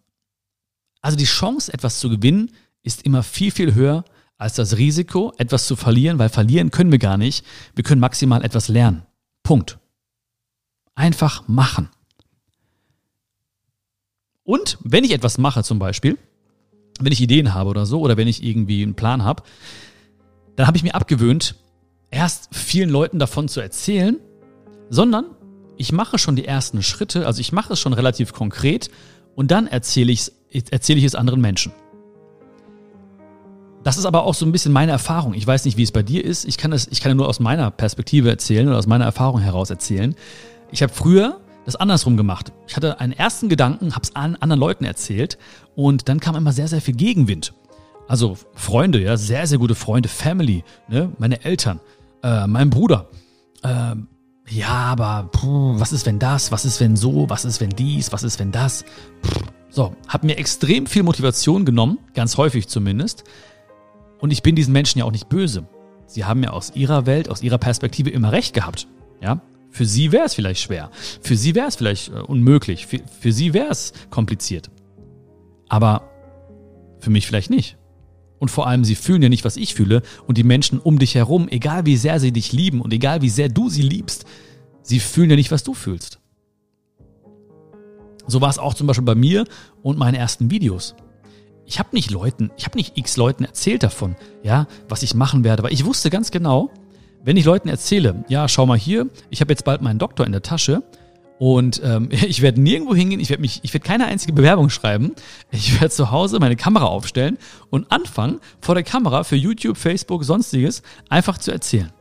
also 1.01 1.17
die 1.17 1.25
Chance, 1.25 1.73
etwas 1.73 1.99
zu 1.99 2.11
gewinnen, 2.11 2.53
ist 2.83 3.03
immer 3.03 3.23
viel, 3.23 3.51
viel 3.51 3.75
höher, 3.75 4.05
als 4.43 4.55
das 4.55 4.77
Risiko, 4.77 5.33
etwas 5.39 5.67
zu 5.67 5.77
verlieren, 5.77 6.19
weil 6.19 6.29
verlieren 6.29 6.71
können 6.71 6.93
wir 6.93 6.99
gar 6.99 7.17
nicht. 7.17 7.45
Wir 7.75 7.85
können 7.85 8.01
maximal 8.01 8.45
etwas 8.45 8.69
lernen. 8.69 9.03
Punkt. 9.43 9.79
Einfach 10.95 11.49
machen. 11.49 11.89
Und 14.45 14.79
wenn 14.83 15.05
ich 15.05 15.13
etwas 15.13 15.39
mache 15.39 15.63
zum 15.63 15.79
Beispiel, 15.79 16.19
wenn 17.01 17.13
ich 17.13 17.21
Ideen 17.21 17.55
habe 17.55 17.71
oder 17.71 17.87
so, 17.87 18.01
oder 18.01 18.17
wenn 18.17 18.29
ich 18.29 18.43
irgendwie 18.43 18.83
einen 18.83 18.95
Plan 18.95 19.25
habe, 19.25 19.45
dann 20.57 20.67
habe 20.67 20.77
ich 20.77 20.83
mir 20.83 20.95
abgewöhnt, 20.95 21.55
erst 22.11 22.55
vielen 22.55 22.91
Leuten 22.91 23.19
davon 23.19 23.49
zu 23.49 23.61
erzählen, 23.61 24.19
sondern 24.91 25.27
ich 25.77 25.93
mache 25.93 26.19
schon 26.19 26.37
die 26.37 26.45
ersten 26.45 26.83
Schritte, 26.83 27.27
also 27.27 27.41
ich 27.41 27.53
mache 27.53 27.73
es 27.73 27.81
schon 27.81 27.95
relativ 27.95 28.33
konkret 28.33 28.91
und 29.35 29.51
dann 29.51 29.67
erzähle, 29.67 30.13
ich's, 30.13 30.33
erzähle 30.51 30.99
ich 30.99 31.05
es 31.05 31.15
anderen 31.15 31.41
Menschen. 31.41 31.73
Das 33.85 33.99
ist 33.99 34.05
aber 34.05 34.25
auch 34.25 34.35
so 34.35 34.47
ein 34.47 34.53
bisschen 34.53 34.73
meine 34.73 34.93
Erfahrung. 34.93 35.35
Ich 35.35 35.47
weiß 35.47 35.65
nicht, 35.65 35.77
wie 35.77 35.83
es 35.83 35.91
bei 35.91 36.03
dir 36.03 36.25
ist. 36.25 36.45
Ich 36.45 36.57
kann 36.57 36.73
es, 36.73 36.87
ich 36.89 37.01
kann 37.01 37.17
nur 37.17 37.29
aus 37.29 37.41
meiner 37.41 37.71
Perspektive 37.71 38.31
erzählen 38.31 38.69
oder 38.69 38.79
aus 38.79 38.87
meiner 38.87 39.05
Erfahrung 39.05 39.41
heraus 39.41 39.71
erzählen. 39.71 40.15
Ich 40.71 40.83
habe 40.83 40.93
früher 40.93 41.41
das 41.65 41.77
andersrum 41.77 42.17
gemacht. 42.17 42.53
Ich 42.67 42.77
hatte 42.77 43.01
einen 43.01 43.13
ersten 43.13 43.49
Gedanken, 43.49 43.95
habe 43.95 44.03
es 44.05 44.15
an 44.15 44.37
anderen 44.37 44.61
Leuten 44.61 44.85
erzählt 44.85 45.39
und 45.75 46.09
dann 46.09 46.21
kam 46.21 46.37
immer 46.37 46.53
sehr, 46.53 46.69
sehr 46.69 46.81
viel 46.81 46.95
Gegenwind. 46.95 47.55
Also 48.09 48.37
Freunde, 48.55 49.01
ja, 49.01 49.17
sehr, 49.17 49.47
sehr 49.47 49.59
gute 49.59 49.75
Freunde, 49.75 50.09
Family, 50.09 50.65
ne, 50.89 51.13
meine 51.19 51.45
Eltern, 51.45 51.81
äh, 52.23 52.47
mein 52.47 52.71
Bruder. 52.71 53.09
Äh, 53.63 53.95
ja, 54.49 54.69
aber 54.69 55.29
puh, 55.31 55.79
was 55.79 55.93
ist 55.93 56.05
wenn 56.05 56.19
das? 56.19 56.53
Was 56.53 56.65
ist 56.65 56.81
wenn 56.81 56.97
so? 56.97 57.31
Was 57.31 57.45
ist 57.45 57.61
wenn 57.61 57.71
dies? 57.71 58.13
Was 58.13 58.23
ist 58.23 58.39
wenn 58.39 58.53
das? 58.53 58.85
Puh. 59.23 59.41
So, 59.71 59.97
hat 60.07 60.25
mir 60.25 60.37
extrem 60.37 60.87
viel 60.87 61.03
Motivation 61.03 61.65
genommen, 61.65 61.99
ganz 62.13 62.37
häufig 62.37 62.69
zumindest. 62.69 63.25
Und 64.23 64.31
ich 64.31 64.45
bin 64.45 64.55
diesen 64.55 64.73
Menschen 64.73 65.01
ja 65.01 65.05
auch 65.05 65.11
nicht 65.11 65.29
böse. 65.29 65.67
Sie 66.07 66.25
haben 66.25 66.45
ja 66.45 66.51
aus 66.51 66.77
ihrer 66.77 67.07
Welt, 67.07 67.29
aus 67.29 67.43
ihrer 67.43 67.59
Perspektive 67.59 68.09
immer 68.09 68.31
recht 68.31 68.55
gehabt. 68.55 68.87
Ja? 69.21 69.43
Für 69.69 69.85
sie 69.85 70.13
wäre 70.13 70.27
es 70.27 70.35
vielleicht 70.35 70.61
schwer. 70.61 70.93
Für 71.21 71.37
sie 71.37 71.57
wäre 71.57 71.67
es 71.67 71.75
vielleicht 71.75 72.11
äh, 72.11 72.21
unmöglich. 72.21 72.87
Für, 72.87 73.01
für 73.21 73.33
sie 73.33 73.53
wäre 73.53 73.71
es 73.71 73.93
kompliziert. 74.11 74.71
Aber 75.69 76.09
für 77.01 77.11
mich 77.11 77.27
vielleicht 77.27 77.51
nicht. 77.51 77.79
Und 78.39 78.53
vor 78.53 78.69
allem, 78.69 78.85
sie 78.85 78.95
fühlen 78.95 79.23
ja 79.23 79.29
nicht, 79.29 79.45
was 79.45 79.57
ich 79.57 79.75
fühle. 79.75 80.03
Und 80.29 80.39
die 80.39 80.45
Menschen 80.45 80.79
um 80.79 81.01
dich 81.01 81.17
herum, 81.17 81.49
egal 81.49 81.85
wie 81.85 81.97
sehr 81.97 82.21
sie 82.21 82.31
dich 82.31 82.53
lieben 82.53 82.81
und 82.81 82.93
egal 82.93 83.23
wie 83.23 83.29
sehr 83.29 83.49
du 83.49 83.69
sie 83.69 83.83
liebst, 83.83 84.25
sie 84.83 85.01
fühlen 85.01 85.31
ja 85.31 85.37
nicht, 85.37 85.51
was 85.51 85.65
du 85.65 85.75
fühlst. 85.75 86.21
So 88.29 88.41
war 88.41 88.51
es 88.51 88.59
auch 88.59 88.75
zum 88.75 88.87
Beispiel 88.87 89.05
bei 89.05 89.17
mir 89.17 89.47
und 89.83 89.99
meinen 89.99 90.15
ersten 90.15 90.49
Videos 90.49 90.95
ich 91.67 91.79
habe 91.79 91.91
nicht 91.93 92.11
Leuten, 92.11 92.51
ich 92.57 92.65
habe 92.65 92.77
nicht 92.77 92.97
x 92.97 93.17
Leuten 93.17 93.45
erzählt 93.45 93.83
davon, 93.83 94.17
ja, 94.43 94.67
was 94.89 95.03
ich 95.03 95.15
machen 95.15 95.45
werde, 95.45 95.63
weil 95.63 95.73
ich 95.73 95.85
wusste 95.85 96.11
ganz 96.11 96.31
genau, 96.31 96.71
wenn 97.25 97.37
ich 97.37 97.45
Leuten 97.45 97.69
erzähle, 97.69 98.25
ja, 98.29 98.49
schau 98.49 98.67
mal 98.67 98.79
hier, 98.79 99.09
ich 99.31 99.41
habe 99.41 99.53
jetzt 99.53 99.65
bald 99.65 99.83
meinen 99.83 99.99
Doktor 99.99 100.27
in 100.27 100.33
der 100.33 100.43
Tasche 100.43 100.83
und 101.39 101.81
ähm, 101.85 102.09
ich 102.11 102.43
werde 102.43 102.61
nirgendwo 102.61 102.95
hingehen, 102.95 103.21
ich 103.21 103.31
werde 103.31 103.41
mich, 103.41 103.61
ich 103.63 103.73
werde 103.75 103.87
keine 103.87 104.07
einzige 104.07 104.33
Bewerbung 104.33 104.71
schreiben, 104.71 105.13
ich 105.51 105.81
werde 105.81 105.91
zu 105.91 106.11
Hause 106.11 106.39
meine 106.39 106.57
Kamera 106.57 106.87
aufstellen 106.87 107.39
und 107.71 107.91
anfangen, 107.91 108.41
vor 108.61 108.75
der 108.75 108.85
Kamera 108.85 109.25
für 109.25 109.37
YouTube, 109.37 109.77
Facebook, 109.77 110.25
sonstiges 110.25 110.83
einfach 111.09 111.39
zu 111.39 111.53
erzählen. 111.53 111.93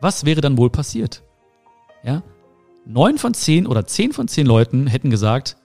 Was 0.00 0.24
wäre 0.24 0.40
dann 0.40 0.58
wohl 0.58 0.70
passiert? 0.70 1.22
Ja, 2.02 2.22
neun 2.84 3.18
von 3.18 3.34
zehn 3.34 3.66
oder 3.66 3.86
zehn 3.86 4.12
von 4.12 4.28
zehn 4.28 4.46
Leuten 4.46 4.86
hätten 4.86 5.10
gesagt, 5.10 5.56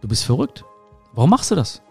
du 0.00 0.08
bist 0.08 0.24
verrückt. 0.24 0.64
Warum 1.12 1.30
machst 1.30 1.52
du 1.52 1.54
das? 1.54 1.82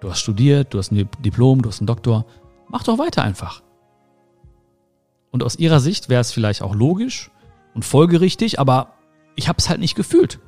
Du 0.00 0.10
hast 0.10 0.20
studiert, 0.20 0.74
du 0.74 0.78
hast 0.78 0.92
ein 0.92 1.08
Diplom, 1.20 1.62
du 1.62 1.68
hast 1.68 1.80
einen 1.80 1.86
Doktor. 1.86 2.26
Mach 2.68 2.82
doch 2.82 2.98
weiter 2.98 3.22
einfach. 3.22 3.62
Und 5.30 5.42
aus 5.42 5.56
ihrer 5.56 5.80
Sicht 5.80 6.08
wäre 6.08 6.20
es 6.20 6.32
vielleicht 6.32 6.62
auch 6.62 6.74
logisch 6.74 7.30
und 7.74 7.84
folgerichtig, 7.84 8.58
aber 8.58 8.94
ich 9.34 9.48
habe 9.48 9.58
es 9.58 9.68
halt 9.68 9.80
nicht 9.80 9.94
gefühlt. 9.94 10.40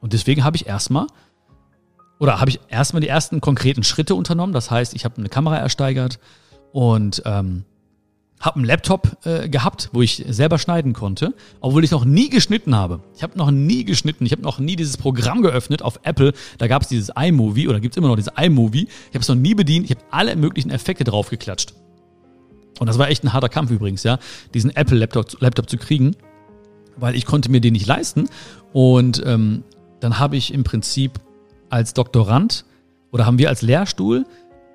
Und 0.00 0.12
deswegen 0.12 0.44
habe 0.44 0.56
ich 0.56 0.66
erstmal 0.66 1.06
oder 2.18 2.40
habe 2.40 2.50
ich 2.50 2.60
erstmal 2.68 3.00
die 3.00 3.08
ersten 3.08 3.40
konkreten 3.40 3.82
Schritte 3.82 4.14
unternommen. 4.14 4.52
Das 4.52 4.70
heißt, 4.70 4.94
ich 4.94 5.04
habe 5.04 5.16
eine 5.18 5.28
Kamera 5.28 5.56
ersteigert 5.56 6.18
und 6.72 7.22
ähm, 7.24 7.64
habe 8.40 8.56
einen 8.56 8.64
Laptop 8.66 9.16
äh, 9.24 9.48
gehabt, 9.48 9.90
wo 9.92 10.02
ich 10.02 10.24
selber 10.28 10.58
schneiden 10.58 10.92
konnte, 10.92 11.34
obwohl 11.60 11.84
ich 11.84 11.90
noch 11.90 12.04
nie 12.04 12.28
geschnitten 12.28 12.74
habe. 12.74 13.00
Ich 13.16 13.22
habe 13.22 13.38
noch 13.38 13.50
nie 13.50 13.84
geschnitten. 13.84 14.26
Ich 14.26 14.32
habe 14.32 14.42
noch 14.42 14.58
nie 14.58 14.76
dieses 14.76 14.96
Programm 14.96 15.42
geöffnet 15.42 15.82
auf 15.82 16.00
Apple. 16.02 16.32
Da 16.58 16.66
gab 16.66 16.82
es 16.82 16.88
dieses 16.88 17.10
iMovie 17.16 17.68
oder 17.68 17.80
gibt 17.80 17.94
es 17.94 17.96
immer 17.96 18.08
noch 18.08 18.16
dieses 18.16 18.32
iMovie. 18.36 18.84
Ich 18.84 19.14
habe 19.14 19.20
es 19.20 19.28
noch 19.28 19.36
nie 19.36 19.54
bedient. 19.54 19.86
Ich 19.86 19.96
habe 19.96 20.04
alle 20.10 20.36
möglichen 20.36 20.70
Effekte 20.70 21.04
draufgeklatscht. 21.04 21.74
Und 22.80 22.88
das 22.88 22.98
war 22.98 23.08
echt 23.08 23.24
ein 23.24 23.32
harter 23.32 23.48
Kampf 23.48 23.70
übrigens, 23.70 24.02
ja, 24.02 24.18
diesen 24.52 24.74
Apple-Laptop 24.74 25.40
Laptop 25.40 25.70
zu 25.70 25.78
kriegen, 25.78 26.16
weil 26.96 27.14
ich 27.14 27.24
konnte 27.24 27.50
mir 27.50 27.60
den 27.60 27.72
nicht 27.72 27.86
leisten. 27.86 28.28
Und 28.72 29.22
ähm, 29.24 29.62
dann 30.00 30.18
habe 30.18 30.36
ich 30.36 30.52
im 30.52 30.64
Prinzip 30.64 31.20
als 31.70 31.94
Doktorand 31.94 32.64
oder 33.12 33.26
haben 33.26 33.38
wir 33.38 33.48
als 33.48 33.62
Lehrstuhl 33.62 34.26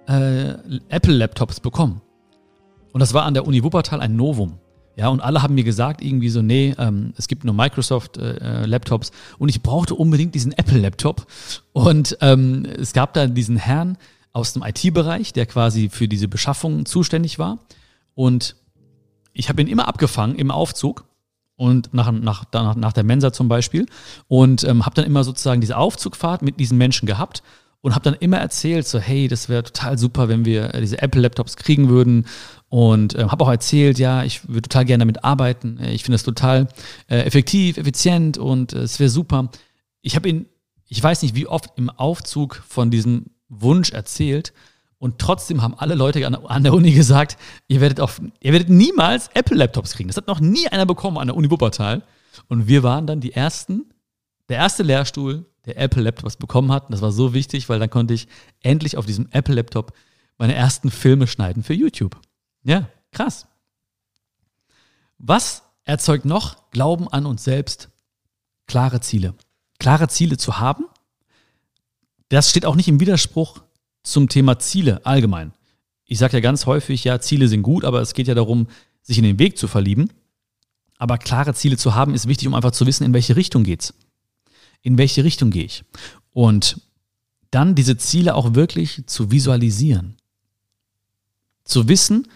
äh, 0.07 0.53
Apple-Laptops 0.89 1.59
bekommen. 1.59 2.01
Und 2.91 2.99
das 2.99 3.13
war 3.13 3.23
an 3.23 3.33
der 3.33 3.45
Uni 3.45 3.63
Wuppertal 3.63 4.01
ein 4.01 4.15
Novum. 4.15 4.59
Ja, 4.95 5.07
und 5.07 5.21
alle 5.21 5.41
haben 5.41 5.55
mir 5.55 5.63
gesagt, 5.63 6.01
irgendwie 6.01 6.29
so, 6.29 6.41
nee, 6.41 6.75
ähm, 6.77 7.13
es 7.17 7.29
gibt 7.29 7.45
nur 7.45 7.53
Microsoft-Laptops 7.53 9.09
äh, 9.09 9.13
und 9.37 9.47
ich 9.47 9.63
brauchte 9.63 9.95
unbedingt 9.95 10.35
diesen 10.35 10.51
Apple-Laptop. 10.51 11.25
Und 11.71 12.17
ähm, 12.19 12.65
es 12.65 12.91
gab 12.91 13.13
da 13.13 13.27
diesen 13.27 13.55
Herrn 13.55 13.97
aus 14.33 14.53
dem 14.53 14.63
IT-Bereich, 14.63 15.31
der 15.31 15.45
quasi 15.45 15.89
für 15.89 16.09
diese 16.09 16.27
Beschaffung 16.27 16.85
zuständig 16.85 17.39
war. 17.39 17.59
Und 18.13 18.57
ich 19.31 19.47
habe 19.47 19.61
ihn 19.61 19.67
immer 19.67 19.87
abgefangen 19.87 20.35
im 20.35 20.51
Aufzug 20.51 21.05
und 21.55 21.93
nach, 21.93 22.11
nach, 22.11 22.45
nach, 22.51 22.75
nach 22.75 22.93
der 22.93 23.03
Mensa 23.03 23.31
zum 23.31 23.47
Beispiel 23.47 23.85
und 24.27 24.63
ähm, 24.63 24.85
habe 24.85 24.95
dann 24.95 25.05
immer 25.05 25.23
sozusagen 25.23 25.61
diese 25.61 25.77
Aufzugfahrt 25.77 26.41
mit 26.41 26.59
diesen 26.59 26.77
Menschen 26.77 27.05
gehabt 27.05 27.43
und 27.81 27.95
habe 27.95 28.03
dann 28.03 28.15
immer 28.15 28.37
erzählt, 28.37 28.87
so 28.87 28.99
hey, 28.99 29.27
das 29.27 29.49
wäre 29.49 29.63
total 29.63 29.97
super, 29.97 30.27
wenn 30.27 30.45
wir 30.45 30.73
äh, 30.73 30.81
diese 30.81 31.01
Apple-Laptops 31.01 31.55
kriegen 31.55 31.89
würden. 31.89 32.25
Und 32.69 33.15
äh, 33.15 33.25
habe 33.25 33.43
auch 33.43 33.49
erzählt, 33.49 33.97
ja, 33.97 34.23
ich 34.23 34.47
würde 34.47 34.63
total 34.63 34.85
gerne 34.85 35.01
damit 35.01 35.23
arbeiten. 35.23 35.79
Äh, 35.79 35.91
ich 35.91 36.03
finde 36.03 36.15
das 36.15 36.23
total 36.23 36.67
äh, 37.07 37.21
effektiv, 37.21 37.77
effizient 37.77 38.37
und 38.37 38.73
äh, 38.73 38.79
es 38.79 38.99
wäre 38.99 39.09
super. 39.09 39.49
Ich 40.01 40.15
habe 40.15 40.29
ihn, 40.29 40.45
ich 40.87 41.01
weiß 41.01 41.23
nicht, 41.23 41.35
wie 41.35 41.47
oft 41.47 41.71
im 41.77 41.89
Aufzug 41.89 42.63
von 42.67 42.91
diesem 42.91 43.31
Wunsch 43.49 43.91
erzählt. 43.91 44.53
Und 44.99 45.17
trotzdem 45.17 45.61
haben 45.61 45.75
alle 45.75 45.95
Leute 45.95 46.25
an, 46.27 46.63
der 46.63 46.73
Uni 46.73 46.91
gesagt, 46.91 47.37
ihr 47.67 47.81
werdet, 47.81 48.01
auf, 48.01 48.21
ihr 48.41 48.51
werdet 48.51 48.69
niemals 48.69 49.29
Apple-Laptops 49.33 49.93
kriegen. 49.93 50.09
Das 50.09 50.17
hat 50.17 50.27
noch 50.27 50.41
nie 50.41 50.67
einer 50.67 50.85
bekommen 50.85 51.17
an 51.17 51.27
der 51.27 51.37
Uni 51.37 51.49
Wuppertal. 51.49 52.03
Und 52.47 52.67
wir 52.67 52.83
waren 52.83 53.07
dann 53.07 53.21
die 53.21 53.33
ersten, 53.33 53.85
der 54.49 54.57
erste 54.57 54.83
Lehrstuhl, 54.83 55.45
der 55.65 55.77
Apple-Laptops 55.77 56.35
bekommen 56.35 56.71
hat. 56.71 56.85
Und 56.85 56.91
das 56.91 57.01
war 57.01 57.11
so 57.11 57.33
wichtig, 57.33 57.69
weil 57.69 57.79
dann 57.79 57.89
konnte 57.89 58.13
ich 58.13 58.27
endlich 58.61 58.97
auf 58.97 59.05
diesem 59.05 59.27
Apple-Laptop 59.31 59.93
meine 60.37 60.53
ersten 60.53 60.91
Filme 60.91 61.27
schneiden 61.27 61.63
für 61.63 61.73
YouTube. 61.73 62.19
Ja, 62.63 62.89
krass. 63.11 63.47
Was 65.17 65.63
erzeugt 65.83 66.25
noch 66.25 66.69
Glauben 66.71 67.07
an 67.07 67.25
uns 67.25 67.43
selbst? 67.43 67.89
Klare 68.67 69.01
Ziele. 69.01 69.33
Klare 69.79 70.07
Ziele 70.07 70.37
zu 70.37 70.59
haben, 70.59 70.85
das 72.27 72.49
steht 72.49 72.65
auch 72.65 72.75
nicht 72.75 72.87
im 72.87 72.99
Widerspruch 72.99 73.61
zum 74.03 74.29
Thema 74.29 74.59
Ziele 74.59 75.05
allgemein. 75.05 75.53
Ich 76.05 76.19
sage 76.19 76.37
ja 76.37 76.41
ganz 76.41 76.65
häufig, 76.65 77.03
ja, 77.03 77.19
Ziele 77.19 77.47
sind 77.47 77.63
gut, 77.63 77.85
aber 77.85 78.01
es 78.01 78.13
geht 78.13 78.27
ja 78.27 78.35
darum, 78.35 78.67
sich 79.01 79.17
in 79.17 79.23
den 79.23 79.39
Weg 79.39 79.57
zu 79.57 79.67
verlieben. 79.67 80.11
Aber 80.97 81.17
klare 81.17 81.53
Ziele 81.53 81.77
zu 81.77 81.95
haben, 81.95 82.13
ist 82.13 82.27
wichtig, 82.27 82.47
um 82.47 82.53
einfach 82.53 82.71
zu 82.71 82.85
wissen, 82.85 83.05
in 83.05 83.13
welche 83.13 83.35
Richtung 83.35 83.63
geht's 83.63 83.93
in 84.81 84.97
welche 84.97 85.23
Richtung 85.23 85.51
gehe 85.51 85.65
ich. 85.65 85.83
Und 86.31 86.81
dann 87.51 87.75
diese 87.75 87.97
Ziele 87.97 88.35
auch 88.35 88.53
wirklich 88.53 89.03
zu 89.07 89.31
visualisieren. 89.31 90.17
Zu 91.63 91.87
wissen, 91.87 92.27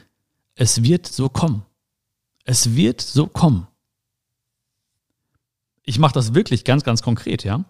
es 0.56 0.84
wird 0.84 1.08
so 1.08 1.30
kommen. 1.30 1.64
Es 2.46 2.76
wird 2.76 3.02
so 3.02 3.28
kommen. 3.28 3.68
Ich 5.84 6.00
mache 6.00 6.14
das 6.14 6.34
wirklich 6.34 6.64
ganz, 6.64 6.84
ganz 6.84 7.02
konkret, 7.02 7.44
ja. 7.44 7.66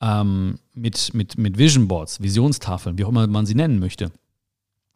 Ähm, 0.00 0.58
mit, 0.74 1.14
mit, 1.14 1.38
mit 1.38 1.58
Vision 1.58 1.88
Boards, 1.88 2.20
Visionstafeln, 2.20 2.98
wie 2.98 3.04
auch 3.04 3.10
immer 3.10 3.26
man 3.26 3.46
sie 3.46 3.54
nennen 3.54 3.78
möchte. 3.78 4.12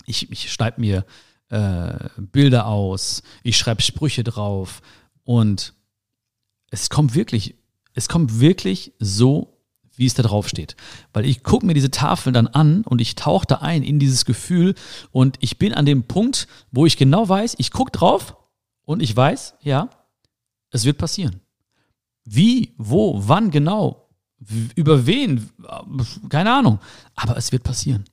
Ich, 0.07 0.31
ich 0.31 0.53
schreibe 0.53 0.81
mir 0.81 1.05
äh, 1.51 2.09
Bilder 2.17 2.67
aus, 2.67 3.23
ich 3.43 3.57
schreibe 3.57 3.83
Sprüche 3.83 4.25
drauf 4.25 4.83
und 5.25 5.75
es 6.71 6.91
kommt 6.91 7.15
wirklich 7.15 7.55
es 7.99 8.09
kommt 8.09 8.39
wirklich 8.39 8.93
so, 9.01 9.58
wie 9.99 10.07
es 10.07 10.15
da 10.15 10.23
drauf 10.23 10.49
steht. 10.49 10.77
Weil 11.13 11.25
ich 11.25 11.43
gucke 11.43 11.67
mir 11.67 11.75
diese 11.75 11.91
Tafeln 11.91 12.33
dann 12.33 12.47
an 12.47 12.83
und 12.83 13.01
ich 13.01 13.15
tauche 13.17 13.47
da 13.47 13.57
ein 13.57 13.83
in 13.83 13.99
dieses 13.99 14.25
Gefühl 14.25 14.75
und 15.11 15.37
ich 15.41 15.59
bin 15.59 15.75
an 15.75 15.87
dem 15.87 16.05
Punkt, 16.05 16.49
wo 16.71 16.87
ich 16.87 16.97
genau 16.97 17.29
weiß, 17.29 17.57
ich 17.59 17.71
gucke 17.71 17.93
drauf 17.93 18.37
und 18.85 19.03
ich 19.03 19.15
weiß, 19.15 19.55
ja, 19.61 19.91
es 20.71 20.85
wird 20.85 20.99
passieren. 20.99 21.41
Wie, 22.25 22.75
wo, 22.79 23.21
wann 23.27 23.51
genau, 23.51 24.09
über 24.77 25.07
wen, 25.07 25.51
keine 26.29 26.53
Ahnung, 26.53 26.79
aber 27.15 27.37
es 27.37 27.53
wird 27.53 27.65
passieren. 27.65 28.05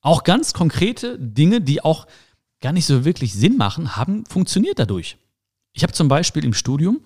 Auch 0.00 0.24
ganz 0.24 0.52
konkrete 0.52 1.18
Dinge, 1.18 1.60
die 1.60 1.82
auch 1.82 2.06
gar 2.60 2.72
nicht 2.72 2.86
so 2.86 3.04
wirklich 3.04 3.34
Sinn 3.34 3.56
machen, 3.56 3.96
haben 3.96 4.24
funktioniert 4.26 4.78
dadurch. 4.78 5.18
Ich 5.72 5.82
habe 5.82 5.92
zum 5.92 6.08
Beispiel 6.08 6.44
im 6.44 6.54
Studium 6.54 7.00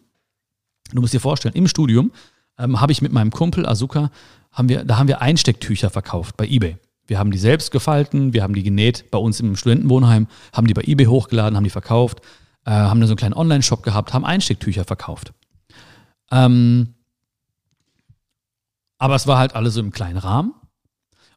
Du 0.93 1.01
musst 1.01 1.15
dir 1.15 1.21
vorstellen, 1.21 1.55
im 1.55 1.69
Studium 1.69 2.13
ähm, 2.59 2.81
habe 2.81 2.93
ich 2.93 3.03
mit 3.03 3.13
meinem 3.13 3.31
Kumpel 3.31 3.67
Asuka, 3.67 4.11
haben 4.51 4.69
wir, 4.69 4.85
da 4.85 4.99
haben 4.99 5.09
wir 5.09 5.23
Einstecktücher 5.23 5.91
verkauft 5.91 6.37
bei 6.37 6.47
eBay. 6.47 6.77
Wir 7.07 7.19
haben 7.19 7.31
die 7.31 7.39
selbst 7.39 7.71
gefalten, 7.71 8.33
wir 8.33 8.43
haben 8.43 8.55
die 8.55 8.63
genäht 8.63 9.11
bei 9.11 9.19
uns 9.19 9.41
im 9.41 9.57
Studentenwohnheim, 9.57 10.29
haben 10.53 10.67
die 10.67 10.75
bei 10.75 10.83
eBay 10.83 11.07
hochgeladen, 11.07 11.57
haben 11.57 11.65
die 11.65 11.71
verkauft, 11.71 12.21
äh, 12.65 12.71
haben 12.71 13.01
da 13.01 13.07
so 13.07 13.13
einen 13.13 13.19
kleinen 13.19 13.35
Online-Shop 13.35 13.83
gehabt, 13.83 14.13
haben 14.13 14.25
Einstecktücher 14.25 14.85
verkauft. 14.85 15.33
Ähm, 16.31 16.95
aber 18.99 19.17
es 19.17 19.27
war 19.27 19.39
halt 19.39 19.57
alles 19.57 19.75
so 19.75 19.81
im 19.81 19.91
kleinen 19.91 20.19
Rahmen. 20.19 20.55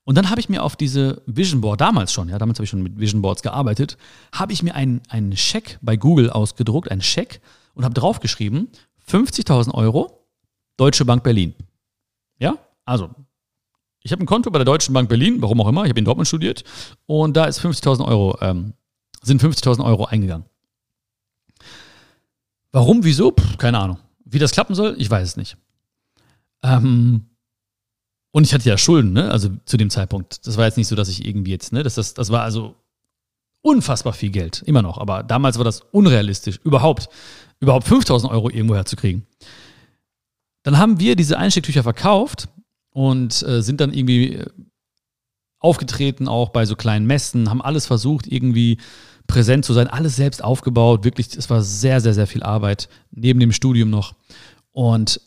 Und 0.04 0.16
dann 0.16 0.30
habe 0.30 0.40
ich 0.40 0.50
mir 0.50 0.62
auf 0.62 0.76
diese 0.76 1.24
Vision 1.26 1.62
Board, 1.62 1.82
damals 1.82 2.14
schon, 2.14 2.30
ja, 2.30 2.38
damals 2.38 2.60
habe 2.60 2.66
ich 2.66 2.70
schon 2.70 2.84
mit 2.84 3.00
Vision 3.00 3.24
Boards 3.24 3.42
gearbeitet, 3.42 3.98
habe 4.32 4.54
ich 4.54 4.62
mir 4.62 4.76
einen, 4.76 5.02
einen 5.10 5.36
Scheck 5.36 5.80
bei 5.82 5.98
Google 5.98 6.30
ausgedruckt, 6.30 6.92
einen 6.92 7.02
Scheck, 7.02 7.42
und 7.74 7.84
habe 7.84 7.94
draufgeschrieben, 7.94 8.70
50.000 9.10 9.74
Euro, 9.74 10.26
Deutsche 10.78 11.06
Bank 11.06 11.24
Berlin. 11.24 11.54
Ja, 12.40 12.58
also 12.86 13.10
ich 14.02 14.12
habe 14.12 14.24
ein 14.24 14.28
Konto 14.28 14.52
bei 14.52 14.60
der 14.60 14.66
Deutschen 14.66 14.94
Bank 14.94 15.10
Berlin, 15.10 15.42
warum 15.42 15.60
auch 15.62 15.68
immer, 15.68 15.84
ich 15.84 15.90
habe 15.90 16.00
in 16.00 16.06
Dortmund 16.06 16.28
studiert 16.28 16.64
und 17.08 17.36
da 17.36 17.46
ist 17.46 17.60
50.000 17.60 18.06
Euro, 18.06 18.38
ähm, 18.42 18.74
sind 19.24 19.42
50.000 19.42 19.84
Euro 19.84 20.06
eingegangen. 20.06 20.46
Warum, 22.72 23.04
wieso? 23.04 23.32
Puh, 23.32 23.58
keine 23.58 23.80
Ahnung. 23.80 23.98
Wie 24.26 24.38
das 24.38 24.52
klappen 24.52 24.76
soll, 24.76 24.96
ich 25.00 25.10
weiß 25.10 25.28
es 25.30 25.38
nicht. 25.38 25.58
Ähm, 26.62 27.26
und 28.32 28.44
ich 28.44 28.54
hatte 28.54 28.68
ja 28.68 28.78
Schulden, 28.78 29.14
ne? 29.14 29.32
Also 29.32 29.50
zu 29.66 29.78
dem 29.78 29.90
Zeitpunkt. 29.90 30.46
Das 30.46 30.58
war 30.58 30.66
jetzt 30.66 30.78
nicht 30.78 30.88
so, 30.88 30.96
dass 30.96 31.08
ich 31.08 31.26
irgendwie 31.26 31.52
jetzt, 31.52 31.72
ne? 31.72 31.84
Das, 31.84 31.96
das, 31.96 32.14
das 32.14 32.32
war 32.32 32.42
also 32.44 32.76
unfassbar 33.62 34.14
viel 34.14 34.30
Geld, 34.30 34.62
immer 34.66 34.82
noch. 34.82 34.98
Aber 34.98 35.24
damals 35.24 35.58
war 35.58 35.64
das 35.64 35.82
unrealistisch, 35.92 36.60
überhaupt 36.64 37.08
überhaupt 37.60 37.88
5000 37.88 38.32
Euro 38.32 38.50
irgendwo 38.50 38.76
herzukriegen. 38.76 39.26
Dann 40.64 40.78
haben 40.78 41.00
wir 41.00 41.16
diese 41.16 41.38
Einstecktücher 41.38 41.84
verkauft 41.84 42.48
und 42.92 43.44
äh, 43.44 43.62
sind 43.62 43.82
dann 43.82 43.94
irgendwie 43.94 44.36
äh, 44.36 44.46
aufgetreten, 45.60 46.28
auch 46.28 46.50
bei 46.50 46.66
so 46.66 46.76
kleinen 46.76 47.06
Messen, 47.06 47.50
haben 47.50 47.62
alles 47.62 47.86
versucht, 47.86 48.28
irgendwie 48.28 48.78
präsent 49.28 49.66
zu 49.66 49.74
sein, 49.74 49.88
alles 49.88 50.16
selbst 50.16 50.44
aufgebaut. 50.44 51.04
Wirklich, 51.04 51.36
es 51.36 51.50
war 51.50 51.62
sehr, 51.62 52.02
sehr, 52.02 52.14
sehr 52.14 52.28
viel 52.28 52.44
Arbeit 52.44 52.90
neben 53.12 53.40
dem 53.40 53.52
Studium 53.52 53.90
noch. 53.90 54.16
Und 54.72 55.22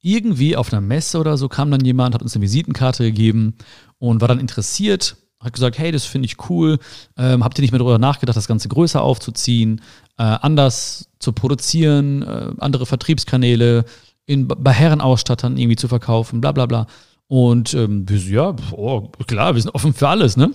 irgendwie 0.00 0.56
auf 0.56 0.72
einer 0.72 0.80
Messe 0.80 1.18
oder 1.18 1.36
so 1.36 1.48
kam 1.48 1.70
dann 1.70 1.84
jemand, 1.84 2.14
hat 2.14 2.22
uns 2.22 2.34
eine 2.34 2.42
Visitenkarte 2.42 3.04
gegeben 3.04 3.54
und 3.98 4.20
war 4.20 4.28
dann 4.28 4.38
interessiert, 4.38 5.16
hat 5.40 5.52
gesagt, 5.52 5.78
hey, 5.78 5.92
das 5.92 6.04
finde 6.04 6.26
ich 6.26 6.48
cool, 6.48 6.78
ähm, 7.16 7.42
habt 7.42 7.58
ihr 7.58 7.62
nicht 7.62 7.72
mehr 7.72 7.78
darüber 7.78 7.98
nachgedacht, 7.98 8.36
das 8.36 8.48
Ganze 8.48 8.68
größer 8.68 9.02
aufzuziehen, 9.02 9.80
äh, 10.18 10.22
anders 10.22 11.10
zu 11.18 11.32
produzieren, 11.32 12.22
äh, 12.22 12.52
andere 12.58 12.86
Vertriebskanäle 12.86 13.84
in, 14.26 14.48
bei 14.48 14.72
Herrenausstattern 14.72 15.56
irgendwie 15.56 15.76
zu 15.76 15.88
verkaufen, 15.88 16.40
bla 16.40 16.52
bla 16.52 16.66
bla. 16.66 16.86
Und 17.26 17.74
ähm, 17.74 18.08
wir 18.08 18.18
ja, 18.18 18.56
oh, 18.72 19.08
klar, 19.26 19.54
wir 19.54 19.62
sind 19.62 19.74
offen 19.74 19.94
für 19.94 20.08
alles, 20.08 20.36
ne? 20.36 20.52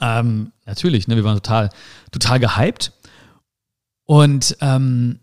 Ähm, 0.00 0.52
natürlich, 0.66 1.08
ne? 1.08 1.16
Wir 1.16 1.24
waren 1.24 1.36
total, 1.36 1.70
total 2.10 2.40
gehypt. 2.40 2.92
Und 4.04 4.56
ähm, 4.60 5.20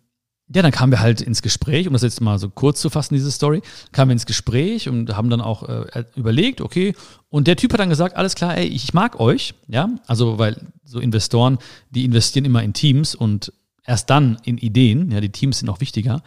ja, 0.53 0.61
dann 0.61 0.71
kamen 0.71 0.91
wir 0.91 0.99
halt 0.99 1.21
ins 1.21 1.41
Gespräch, 1.41 1.87
um 1.87 1.93
das 1.93 2.03
jetzt 2.03 2.21
mal 2.21 2.37
so 2.37 2.49
kurz 2.49 2.79
zu 2.79 2.89
fassen, 2.89 3.15
diese 3.15 3.31
Story, 3.31 3.61
kamen 3.91 4.09
wir 4.09 4.13
ins 4.13 4.27
Gespräch 4.27 4.87
und 4.87 5.15
haben 5.15 5.29
dann 5.29 5.41
auch 5.41 5.67
äh, 5.67 6.05
überlegt, 6.15 6.61
okay, 6.61 6.93
und 7.29 7.47
der 7.47 7.55
Typ 7.55 7.73
hat 7.73 7.79
dann 7.79 7.89
gesagt, 7.89 8.15
alles 8.15 8.35
klar, 8.35 8.55
ey, 8.55 8.67
ich 8.67 8.93
mag 8.93 9.19
euch, 9.19 9.55
ja, 9.67 9.89
also 10.05 10.37
weil 10.37 10.61
so 10.83 10.99
Investoren, 10.99 11.57
die 11.89 12.05
investieren 12.05 12.45
immer 12.45 12.61
in 12.61 12.73
Teams 12.73 13.15
und 13.15 13.53
erst 13.85 14.09
dann 14.09 14.37
in 14.43 14.57
Ideen, 14.57 15.11
ja, 15.11 15.19
die 15.19 15.31
Teams 15.31 15.59
sind 15.59 15.69
auch 15.69 15.81
wichtiger. 15.81 16.21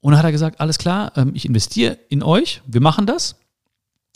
Und 0.00 0.12
dann 0.12 0.18
hat 0.18 0.26
er 0.26 0.32
gesagt, 0.32 0.60
alles 0.60 0.78
klar, 0.78 1.12
ähm, 1.16 1.32
ich 1.34 1.44
investiere 1.44 1.98
in 2.08 2.22
euch, 2.22 2.62
wir 2.66 2.80
machen 2.80 3.06
das. 3.06 3.36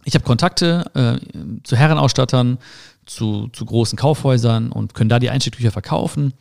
Ich 0.05 0.15
habe 0.15 0.25
Kontakte 0.25 0.85
äh, 0.95 1.61
zu 1.63 1.77
Herrenausstattern, 1.77 2.59
zu, 3.07 3.49
zu 3.49 3.65
großen 3.65 3.97
Kaufhäusern 3.97 4.73
und 4.73 4.95
können 4.95 5.11
da 5.11 5.19
die 5.19 5.31
Einstiegsbücher 5.31 5.71
verkaufen. 5.71 6.35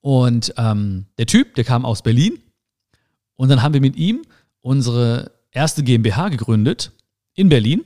Und 0.00 0.54
ähm, 0.56 1.06
der 1.18 1.26
Typ, 1.26 1.54
der 1.54 1.64
kam 1.64 1.84
aus 1.84 2.02
Berlin. 2.02 2.40
Und 3.36 3.48
dann 3.48 3.62
haben 3.62 3.74
wir 3.74 3.80
mit 3.80 3.96
ihm 3.96 4.22
unsere 4.60 5.32
erste 5.50 5.82
GmbH 5.82 6.28
gegründet 6.28 6.92
in 7.34 7.48
Berlin. 7.48 7.84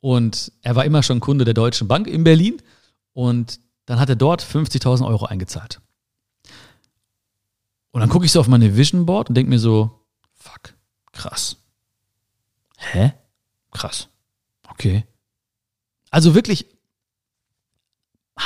Und 0.00 0.52
er 0.62 0.74
war 0.74 0.84
immer 0.84 1.02
schon 1.02 1.20
Kunde 1.20 1.44
der 1.44 1.54
Deutschen 1.54 1.88
Bank 1.88 2.06
in 2.06 2.24
Berlin. 2.24 2.60
Und 3.12 3.60
dann 3.86 4.00
hat 4.00 4.08
er 4.08 4.16
dort 4.16 4.42
50.000 4.42 5.06
Euro 5.06 5.26
eingezahlt. 5.26 5.80
Und 7.90 8.00
dann 8.00 8.08
gucke 8.08 8.24
ich 8.24 8.32
so 8.32 8.40
auf 8.40 8.48
meine 8.48 8.76
Vision 8.76 9.06
Board 9.06 9.28
und 9.28 9.34
denke 9.34 9.50
mir 9.50 9.58
so, 9.58 10.00
fuck, 10.34 10.74
krass. 11.12 11.56
Hä? 12.78 13.12
Krass. 13.70 14.08
Okay. 14.68 15.04
Also 16.10 16.34
wirklich 16.34 16.66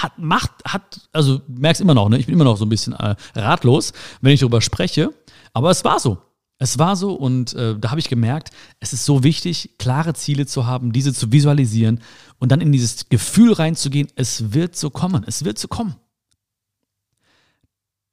hat, 0.02 0.18
macht, 0.18 0.50
hat, 0.64 1.08
also 1.12 1.40
merkst 1.48 1.80
immer 1.80 1.94
noch, 1.94 2.08
ne? 2.08 2.18
Ich 2.18 2.26
bin 2.26 2.34
immer 2.34 2.44
noch 2.44 2.56
so 2.56 2.64
ein 2.64 2.68
bisschen 2.68 2.92
äh, 2.94 3.16
ratlos, 3.34 3.92
wenn 4.20 4.32
ich 4.32 4.40
darüber 4.40 4.60
spreche. 4.60 5.10
Aber 5.52 5.70
es 5.70 5.84
war 5.84 5.98
so. 6.00 6.18
Es 6.58 6.78
war 6.78 6.96
so 6.96 7.12
und 7.12 7.52
äh, 7.52 7.78
da 7.78 7.90
habe 7.90 8.00
ich 8.00 8.08
gemerkt, 8.08 8.50
es 8.80 8.94
ist 8.94 9.04
so 9.04 9.22
wichtig, 9.22 9.72
klare 9.78 10.14
Ziele 10.14 10.46
zu 10.46 10.64
haben, 10.64 10.90
diese 10.90 11.12
zu 11.12 11.30
visualisieren 11.30 12.00
und 12.38 12.50
dann 12.50 12.62
in 12.62 12.72
dieses 12.72 13.10
Gefühl 13.10 13.52
reinzugehen, 13.52 14.08
es 14.16 14.54
wird 14.54 14.74
so 14.74 14.88
kommen, 14.88 15.22
es 15.26 15.44
wird 15.44 15.58
so 15.58 15.68
kommen. 15.68 15.96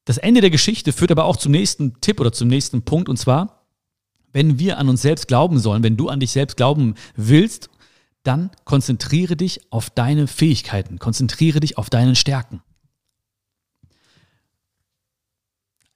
Das 0.03 0.17
Ende 0.17 0.41
der 0.41 0.49
Geschichte 0.49 0.91
führt 0.91 1.11
aber 1.11 1.23
auch 1.23 1.37
zum 1.37 1.53
nächsten 1.53 2.01
Tipp 2.01 2.19
oder 2.19 2.33
zum 2.33 2.49
nächsten 2.49 2.81
Punkt 2.81 3.07
und 3.07 3.15
zwar, 3.15 3.65
wenn 4.33 4.59
wir 4.59 4.77
an 4.77 4.89
uns 4.89 5.01
selbst 5.01 5.29
glauben 5.29 5.59
sollen, 5.59 5.83
wenn 5.83 5.95
du 5.95 6.09
an 6.09 6.19
dich 6.19 6.31
selbst 6.31 6.57
glauben 6.57 6.95
willst 7.15 7.69
dann 8.23 8.51
konzentriere 8.63 9.35
dich 9.35 9.71
auf 9.71 9.89
deine 9.89 10.27
Fähigkeiten, 10.27 10.99
konzentriere 10.99 11.59
dich 11.59 11.77
auf 11.77 11.89
deinen 11.89 12.15
Stärken. 12.15 12.61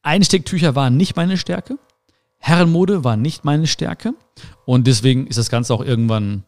Einstecktücher 0.01 0.75
waren 0.75 0.95
nicht 0.95 1.15
meine 1.15 1.37
Stärke, 1.37 1.77
Herrenmode 2.37 3.03
war 3.03 3.17
nicht 3.17 3.43
meine 3.43 3.67
Stärke 3.67 4.13
und 4.65 4.87
deswegen 4.87 5.27
ist 5.27 5.37
das 5.37 5.49
Ganze 5.49 5.73
auch 5.73 5.83
irgendwann 5.83 6.43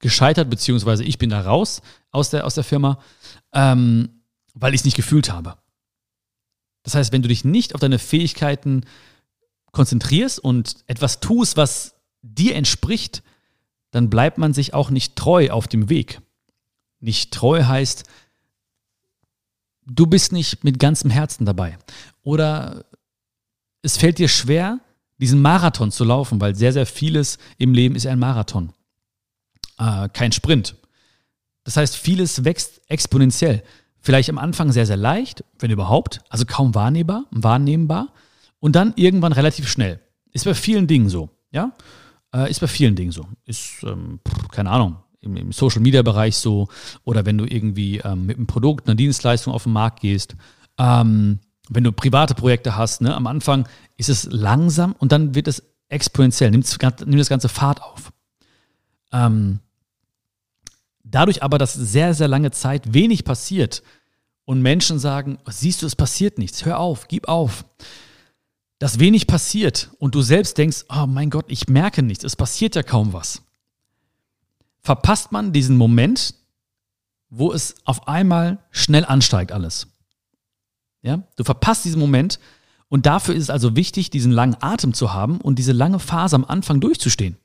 gescheitert, 0.00 0.48
beziehungsweise 0.48 1.04
ich 1.04 1.18
bin 1.18 1.30
da 1.30 1.40
raus 1.40 1.82
aus 2.10 2.30
der, 2.30 2.46
aus 2.46 2.54
der 2.54 2.64
Firma, 2.64 2.98
ähm, 3.52 4.22
weil 4.54 4.74
ich 4.74 4.82
es 4.82 4.84
nicht 4.84 4.96
gefühlt 4.96 5.32
habe. 5.32 5.56
Das 6.82 6.94
heißt, 6.94 7.12
wenn 7.12 7.22
du 7.22 7.28
dich 7.28 7.44
nicht 7.44 7.74
auf 7.74 7.80
deine 7.80 7.98
Fähigkeiten 7.98 8.84
konzentrierst 9.72 10.38
und 10.38 10.76
etwas 10.86 11.20
tust, 11.20 11.56
was 11.56 11.94
dir 12.22 12.54
entspricht, 12.56 13.22
dann 13.90 14.10
bleibt 14.10 14.38
man 14.38 14.52
sich 14.52 14.74
auch 14.74 14.90
nicht 14.90 15.16
treu 15.16 15.50
auf 15.50 15.68
dem 15.68 15.88
Weg. 15.88 16.20
Nicht 17.00 17.32
treu 17.32 17.64
heißt, 17.64 18.04
du 19.86 20.06
bist 20.06 20.32
nicht 20.32 20.64
mit 20.64 20.78
ganzem 20.78 21.10
Herzen 21.10 21.46
dabei. 21.46 21.78
Oder 22.22 22.84
es 23.82 23.96
fällt 23.96 24.18
dir 24.18 24.28
schwer, 24.28 24.80
diesen 25.18 25.42
Marathon 25.42 25.90
zu 25.90 26.04
laufen, 26.04 26.40
weil 26.40 26.54
sehr, 26.54 26.72
sehr 26.72 26.86
vieles 26.86 27.38
im 27.56 27.74
Leben 27.74 27.94
ist 27.94 28.06
ein 28.06 28.18
Marathon, 28.18 28.72
äh, 29.78 30.08
kein 30.10 30.32
Sprint. 30.32 30.76
Das 31.64 31.76
heißt, 31.76 31.96
vieles 31.96 32.44
wächst 32.44 32.80
exponentiell. 32.88 33.62
Vielleicht 34.00 34.30
am 34.30 34.38
Anfang 34.38 34.72
sehr, 34.72 34.86
sehr 34.86 34.96
leicht, 34.96 35.44
wenn 35.58 35.70
überhaupt, 35.70 36.20
also 36.28 36.44
kaum 36.46 36.74
wahrnehmbar, 36.74 37.24
wahrnehmbar 37.30 38.12
und 38.60 38.76
dann 38.76 38.92
irgendwann 38.96 39.32
relativ 39.32 39.68
schnell. 39.68 40.00
Ist 40.32 40.44
bei 40.44 40.54
vielen 40.54 40.86
Dingen 40.86 41.08
so, 41.08 41.30
ja? 41.50 41.72
Äh, 42.34 42.50
ist 42.50 42.60
bei 42.60 42.66
vielen 42.66 42.94
Dingen 42.94 43.12
so. 43.12 43.26
Ist, 43.44 43.82
ähm, 43.84 44.20
keine 44.50 44.70
Ahnung, 44.70 44.96
im, 45.20 45.36
im 45.36 45.52
Social-Media-Bereich 45.52 46.36
so 46.36 46.68
oder 47.04 47.26
wenn 47.26 47.38
du 47.38 47.44
irgendwie 47.44 47.98
ähm, 47.98 48.26
mit 48.26 48.36
einem 48.36 48.46
Produkt, 48.46 48.86
einer 48.86 48.94
Dienstleistung 48.94 49.52
auf 49.52 49.64
den 49.64 49.72
Markt 49.72 50.00
gehst. 50.00 50.36
Ähm, 50.78 51.40
wenn 51.68 51.84
du 51.84 51.92
private 51.92 52.34
Projekte 52.34 52.76
hast, 52.76 53.00
ne, 53.00 53.14
am 53.14 53.26
Anfang 53.26 53.68
ist 53.96 54.08
es 54.08 54.24
langsam 54.30 54.94
und 54.98 55.12
dann 55.12 55.34
wird 55.34 55.48
es 55.48 55.62
exponentiell, 55.88 56.50
nimmt, 56.50 56.66
nimmt 57.06 57.20
das 57.20 57.28
ganze 57.28 57.48
Fahrt 57.48 57.82
auf. 57.82 58.12
Ähm, 59.12 59.60
dadurch 61.02 61.42
aber, 61.42 61.58
dass 61.58 61.74
sehr, 61.74 62.14
sehr 62.14 62.28
lange 62.28 62.50
Zeit 62.50 62.94
wenig 62.94 63.24
passiert 63.24 63.82
und 64.44 64.62
Menschen 64.62 64.98
sagen, 64.98 65.38
siehst 65.46 65.82
du, 65.82 65.86
es 65.86 65.96
passiert 65.96 66.38
nichts, 66.38 66.64
hör 66.64 66.78
auf, 66.78 67.08
gib 67.08 67.28
auf, 67.28 67.64
dass 68.78 68.98
wenig 68.98 69.26
passiert 69.26 69.90
und 69.98 70.14
du 70.14 70.22
selbst 70.22 70.58
denkst, 70.58 70.84
oh 70.88 71.06
mein 71.06 71.30
Gott, 71.30 71.46
ich 71.48 71.68
merke 71.68 72.02
nichts, 72.02 72.24
es 72.24 72.36
passiert 72.36 72.74
ja 72.76 72.82
kaum 72.82 73.12
was, 73.12 73.42
verpasst 74.82 75.32
man 75.32 75.52
diesen 75.52 75.76
Moment, 75.76 76.34
wo 77.30 77.52
es 77.52 77.74
auf 77.84 78.08
einmal 78.08 78.58
schnell 78.70 79.04
ansteigt 79.04 79.52
alles. 79.52 79.88
Ja, 81.02 81.22
du 81.36 81.44
verpasst 81.44 81.84
diesen 81.84 82.00
Moment 82.00 82.38
und 82.88 83.06
dafür 83.06 83.34
ist 83.34 83.44
es 83.44 83.50
also 83.50 83.76
wichtig, 83.76 84.10
diesen 84.10 84.32
langen 84.32 84.56
Atem 84.60 84.94
zu 84.94 85.12
haben 85.12 85.40
und 85.40 85.58
diese 85.58 85.72
lange 85.72 85.98
Phase 85.98 86.36
am 86.36 86.44
Anfang 86.44 86.80
durchzustehen. 86.80 87.36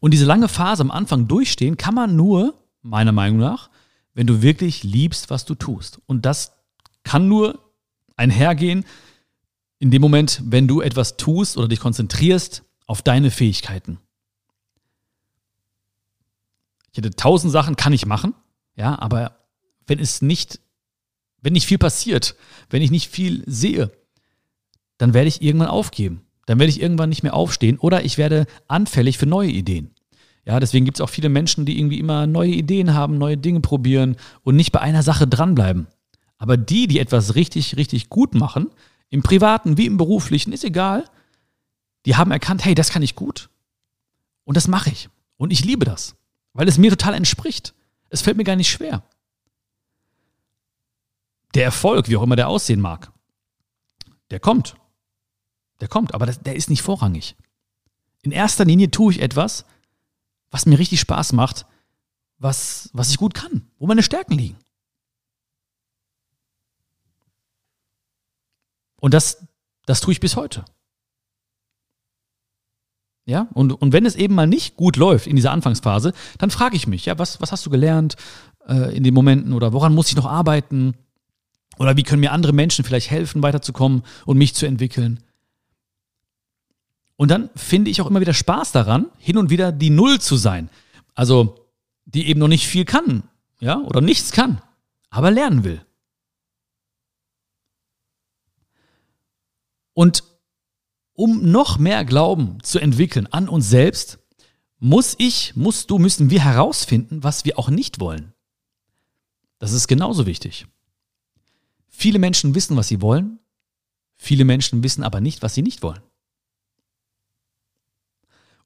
Und 0.00 0.12
diese 0.12 0.24
lange 0.24 0.48
Phase 0.48 0.82
am 0.82 0.90
Anfang 0.90 1.28
durchstehen 1.28 1.76
kann 1.76 1.94
man 1.94 2.16
nur, 2.16 2.54
meiner 2.82 3.12
Meinung 3.12 3.38
nach, 3.38 3.70
wenn 4.14 4.26
du 4.26 4.42
wirklich 4.42 4.82
liebst, 4.82 5.30
was 5.30 5.44
du 5.44 5.54
tust. 5.54 6.00
Und 6.06 6.24
das 6.24 6.52
kann 7.02 7.28
nur 7.28 7.58
einhergehen 8.16 8.84
in 9.86 9.92
dem 9.92 10.02
Moment, 10.02 10.42
wenn 10.44 10.66
du 10.66 10.80
etwas 10.80 11.16
tust 11.16 11.56
oder 11.56 11.68
dich 11.68 11.78
konzentrierst 11.78 12.64
auf 12.88 13.02
deine 13.02 13.30
Fähigkeiten. 13.30 14.00
Ich 16.90 16.98
hätte 16.98 17.10
tausend 17.10 17.52
Sachen 17.52 17.76
kann 17.76 17.92
ich 17.92 18.04
machen, 18.04 18.34
ja, 18.74 18.98
aber 18.98 19.36
wenn 19.86 20.00
es 20.00 20.22
nicht, 20.22 20.58
wenn 21.40 21.52
nicht 21.52 21.66
viel 21.66 21.78
passiert, 21.78 22.34
wenn 22.68 22.82
ich 22.82 22.90
nicht 22.90 23.08
viel 23.08 23.44
sehe, 23.46 23.92
dann 24.98 25.14
werde 25.14 25.28
ich 25.28 25.40
irgendwann 25.40 25.68
aufgeben. 25.68 26.22
Dann 26.46 26.58
werde 26.58 26.70
ich 26.70 26.82
irgendwann 26.82 27.10
nicht 27.10 27.22
mehr 27.22 27.34
aufstehen 27.34 27.78
oder 27.78 28.04
ich 28.04 28.18
werde 28.18 28.46
anfällig 28.66 29.18
für 29.18 29.26
neue 29.26 29.50
Ideen. 29.50 29.94
Ja, 30.44 30.58
deswegen 30.58 30.84
gibt 30.84 30.96
es 30.96 31.00
auch 31.00 31.10
viele 31.10 31.28
Menschen, 31.28 31.64
die 31.64 31.78
irgendwie 31.78 32.00
immer 32.00 32.26
neue 32.26 32.50
Ideen 32.50 32.92
haben, 32.92 33.18
neue 33.18 33.36
Dinge 33.36 33.60
probieren 33.60 34.16
und 34.42 34.56
nicht 34.56 34.72
bei 34.72 34.80
einer 34.80 35.04
Sache 35.04 35.28
dranbleiben. 35.28 35.86
Aber 36.38 36.56
die, 36.56 36.88
die 36.88 36.98
etwas 36.98 37.36
richtig, 37.36 37.76
richtig 37.76 38.08
gut 38.08 38.34
machen, 38.34 38.70
im 39.08 39.22
privaten 39.22 39.76
wie 39.76 39.86
im 39.86 39.96
beruflichen, 39.96 40.52
ist 40.52 40.64
egal. 40.64 41.08
Die 42.04 42.16
haben 42.16 42.30
erkannt, 42.30 42.64
hey, 42.64 42.74
das 42.74 42.90
kann 42.90 43.02
ich 43.02 43.14
gut. 43.14 43.50
Und 44.44 44.56
das 44.56 44.68
mache 44.68 44.90
ich. 44.90 45.08
Und 45.36 45.50
ich 45.50 45.64
liebe 45.64 45.84
das, 45.84 46.16
weil 46.52 46.68
es 46.68 46.78
mir 46.78 46.90
total 46.90 47.14
entspricht. 47.14 47.74
Es 48.08 48.22
fällt 48.22 48.36
mir 48.36 48.44
gar 48.44 48.56
nicht 48.56 48.70
schwer. 48.70 49.02
Der 51.54 51.64
Erfolg, 51.64 52.08
wie 52.08 52.16
auch 52.16 52.22
immer 52.22 52.36
der 52.36 52.48
aussehen 52.48 52.80
mag, 52.80 53.12
der 54.30 54.40
kommt. 54.40 54.76
Der 55.80 55.88
kommt, 55.88 56.14
aber 56.14 56.26
das, 56.26 56.40
der 56.40 56.56
ist 56.56 56.70
nicht 56.70 56.82
vorrangig. 56.82 57.36
In 58.22 58.32
erster 58.32 58.64
Linie 58.64 58.90
tue 58.90 59.12
ich 59.12 59.20
etwas, 59.20 59.64
was 60.50 60.66
mir 60.66 60.78
richtig 60.78 61.00
Spaß 61.00 61.32
macht, 61.32 61.66
was, 62.38 62.90
was 62.92 63.10
ich 63.10 63.18
gut 63.18 63.34
kann, 63.34 63.68
wo 63.78 63.86
meine 63.86 64.02
Stärken 64.02 64.34
liegen. 64.34 64.56
Und 69.00 69.14
das, 69.14 69.46
das 69.84 70.00
tue 70.00 70.12
ich 70.12 70.20
bis 70.20 70.36
heute. 70.36 70.64
Ja, 73.26 73.48
und, 73.54 73.72
und 73.72 73.92
wenn 73.92 74.06
es 74.06 74.14
eben 74.14 74.34
mal 74.34 74.46
nicht 74.46 74.76
gut 74.76 74.96
läuft 74.96 75.26
in 75.26 75.34
dieser 75.34 75.50
Anfangsphase, 75.50 76.12
dann 76.38 76.50
frage 76.50 76.76
ich 76.76 76.86
mich, 76.86 77.06
ja, 77.06 77.18
was, 77.18 77.40
was 77.40 77.50
hast 77.50 77.66
du 77.66 77.70
gelernt 77.70 78.14
äh, 78.68 78.96
in 78.96 79.02
den 79.02 79.14
Momenten 79.14 79.52
oder 79.52 79.72
woran 79.72 79.94
muss 79.94 80.08
ich 80.08 80.16
noch 80.16 80.26
arbeiten? 80.26 80.94
Oder 81.78 81.96
wie 81.96 82.04
können 82.04 82.20
mir 82.20 82.32
andere 82.32 82.52
Menschen 82.52 82.84
vielleicht 82.84 83.10
helfen, 83.10 83.42
weiterzukommen 83.42 84.02
und 84.24 84.38
mich 84.38 84.54
zu 84.54 84.64
entwickeln? 84.64 85.20
Und 87.16 87.30
dann 87.30 87.50
finde 87.56 87.90
ich 87.90 88.00
auch 88.00 88.06
immer 88.06 88.20
wieder 88.20 88.34
Spaß 88.34 88.72
daran, 88.72 89.06
hin 89.18 89.38
und 89.38 89.50
wieder 89.50 89.72
die 89.72 89.90
Null 89.90 90.20
zu 90.20 90.36
sein. 90.36 90.70
Also, 91.14 91.66
die 92.04 92.28
eben 92.28 92.38
noch 92.38 92.48
nicht 92.48 92.66
viel 92.66 92.84
kann, 92.84 93.24
ja, 93.58 93.78
oder 93.78 94.00
nichts 94.00 94.30
kann, 94.32 94.62
aber 95.10 95.30
lernen 95.30 95.64
will. 95.64 95.84
Und 99.96 100.24
um 101.14 101.50
noch 101.50 101.78
mehr 101.78 102.04
Glauben 102.04 102.62
zu 102.62 102.78
entwickeln 102.78 103.26
an 103.28 103.48
uns 103.48 103.70
selbst, 103.70 104.18
muss 104.78 105.14
ich, 105.16 105.56
musst 105.56 105.90
du, 105.90 105.96
müssen 105.96 106.28
wir 106.28 106.44
herausfinden, 106.44 107.24
was 107.24 107.46
wir 107.46 107.58
auch 107.58 107.70
nicht 107.70 107.98
wollen. 107.98 108.34
Das 109.58 109.72
ist 109.72 109.88
genauso 109.88 110.26
wichtig. 110.26 110.66
Viele 111.88 112.18
Menschen 112.18 112.54
wissen, 112.54 112.76
was 112.76 112.88
sie 112.88 113.00
wollen, 113.00 113.38
viele 114.16 114.44
Menschen 114.44 114.82
wissen 114.82 115.02
aber 115.02 115.22
nicht, 115.22 115.40
was 115.40 115.54
sie 115.54 115.62
nicht 115.62 115.82
wollen. 115.82 116.02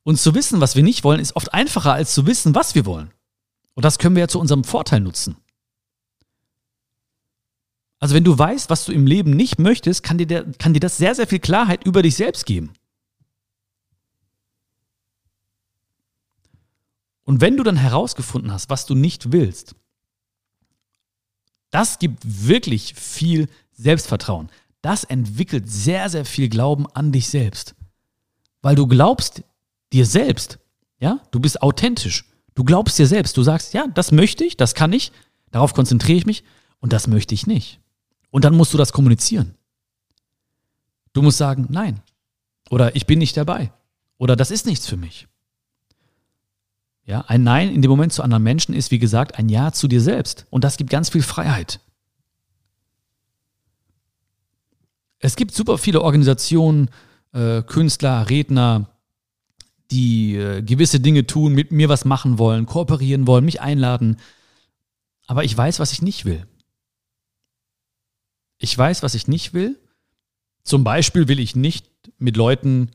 Und 0.02 0.18
zu 0.18 0.34
wissen, 0.34 0.60
was 0.60 0.74
wir 0.74 0.82
nicht 0.82 1.04
wollen, 1.04 1.20
ist 1.20 1.36
oft 1.36 1.54
einfacher 1.54 1.92
als 1.92 2.12
zu 2.12 2.26
wissen, 2.26 2.56
was 2.56 2.74
wir 2.74 2.86
wollen. 2.86 3.12
Und 3.74 3.84
das 3.84 4.00
können 4.00 4.16
wir 4.16 4.22
ja 4.22 4.28
zu 4.28 4.40
unserem 4.40 4.64
Vorteil 4.64 4.98
nutzen. 4.98 5.36
Also 8.00 8.14
wenn 8.14 8.24
du 8.24 8.36
weißt, 8.36 8.70
was 8.70 8.86
du 8.86 8.92
im 8.92 9.06
Leben 9.06 9.30
nicht 9.36 9.58
möchtest, 9.58 10.02
kann 10.02 10.16
dir, 10.18 10.26
der, 10.26 10.44
kann 10.54 10.72
dir 10.72 10.80
das 10.80 10.96
sehr, 10.96 11.14
sehr 11.14 11.26
viel 11.26 11.38
Klarheit 11.38 11.84
über 11.84 12.02
dich 12.02 12.16
selbst 12.16 12.46
geben. 12.46 12.72
Und 17.24 17.42
wenn 17.42 17.56
du 17.56 17.62
dann 17.62 17.76
herausgefunden 17.76 18.50
hast, 18.50 18.70
was 18.70 18.86
du 18.86 18.94
nicht 18.94 19.32
willst, 19.32 19.76
das 21.70 21.98
gibt 21.98 22.22
wirklich 22.24 22.94
viel 22.94 23.48
Selbstvertrauen. 23.72 24.50
Das 24.82 25.04
entwickelt 25.04 25.70
sehr, 25.70 26.08
sehr 26.08 26.24
viel 26.24 26.48
Glauben 26.48 26.86
an 26.88 27.12
dich 27.12 27.28
selbst. 27.28 27.74
Weil 28.62 28.74
du 28.74 28.86
glaubst 28.86 29.42
dir 29.92 30.06
selbst. 30.06 30.58
Ja, 30.98 31.20
du 31.30 31.38
bist 31.38 31.62
authentisch. 31.62 32.24
Du 32.54 32.64
glaubst 32.64 32.98
dir 32.98 33.06
selbst. 33.06 33.36
Du 33.36 33.42
sagst, 33.42 33.74
ja, 33.74 33.86
das 33.94 34.10
möchte 34.10 34.42
ich, 34.44 34.56
das 34.56 34.74
kann 34.74 34.92
ich, 34.92 35.12
darauf 35.50 35.74
konzentriere 35.74 36.18
ich 36.18 36.26
mich 36.26 36.44
und 36.80 36.92
das 36.92 37.06
möchte 37.06 37.34
ich 37.34 37.46
nicht. 37.46 37.79
Und 38.30 38.44
dann 38.44 38.56
musst 38.56 38.72
du 38.72 38.78
das 38.78 38.92
kommunizieren. 38.92 39.54
Du 41.12 41.22
musst 41.22 41.38
sagen, 41.38 41.66
nein. 41.68 42.00
Oder 42.70 42.94
ich 42.94 43.06
bin 43.06 43.18
nicht 43.18 43.36
dabei. 43.36 43.72
Oder 44.18 44.36
das 44.36 44.50
ist 44.50 44.66
nichts 44.66 44.86
für 44.86 44.96
mich. 44.96 45.26
Ja, 47.04 47.24
ein 47.26 47.42
Nein 47.42 47.74
in 47.74 47.82
dem 47.82 47.90
Moment 47.90 48.12
zu 48.12 48.22
anderen 48.22 48.44
Menschen 48.44 48.74
ist, 48.74 48.92
wie 48.92 49.00
gesagt, 49.00 49.36
ein 49.36 49.48
Ja 49.48 49.72
zu 49.72 49.88
dir 49.88 50.00
selbst. 50.00 50.46
Und 50.50 50.62
das 50.62 50.76
gibt 50.76 50.90
ganz 50.90 51.08
viel 51.08 51.22
Freiheit. 51.22 51.80
Es 55.18 55.34
gibt 55.34 55.52
super 55.54 55.76
viele 55.76 56.02
Organisationen, 56.02 56.88
äh, 57.32 57.62
Künstler, 57.62 58.30
Redner, 58.30 58.90
die 59.90 60.36
äh, 60.36 60.62
gewisse 60.62 61.00
Dinge 61.00 61.26
tun, 61.26 61.52
mit 61.52 61.72
mir 61.72 61.88
was 61.88 62.04
machen 62.04 62.38
wollen, 62.38 62.66
kooperieren 62.66 63.26
wollen, 63.26 63.44
mich 63.44 63.60
einladen. 63.60 64.18
Aber 65.26 65.44
ich 65.44 65.56
weiß, 65.56 65.80
was 65.80 65.92
ich 65.92 66.02
nicht 66.02 66.24
will. 66.24 66.46
Ich 68.60 68.76
weiß, 68.76 69.02
was 69.02 69.14
ich 69.14 69.26
nicht 69.26 69.54
will. 69.54 69.80
Zum 70.62 70.84
Beispiel 70.84 71.26
will 71.26 71.40
ich 71.40 71.56
nicht 71.56 71.86
mit 72.18 72.36
Leuten 72.36 72.90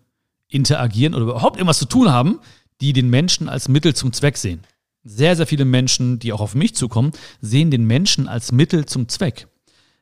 interagieren 0.47 1.15
oder 1.15 1.23
überhaupt 1.23 1.57
irgendwas 1.57 1.79
zu 1.79 1.87
tun 1.87 2.11
haben, 2.11 2.39
die 2.81 2.93
den 2.93 3.09
Menschen 3.09 3.49
als 3.49 3.67
Mittel 3.67 3.95
zum 3.95 4.13
Zweck 4.13 4.37
sehen. 4.37 4.61
Sehr, 5.03 5.35
sehr 5.35 5.47
viele 5.47 5.65
Menschen, 5.65 6.19
die 6.19 6.31
auch 6.31 6.39
auf 6.39 6.55
mich 6.55 6.75
zukommen, 6.75 7.11
sehen 7.41 7.71
den 7.71 7.85
Menschen 7.85 8.27
als 8.27 8.51
Mittel 8.51 8.85
zum 8.85 9.09
Zweck. 9.09 9.47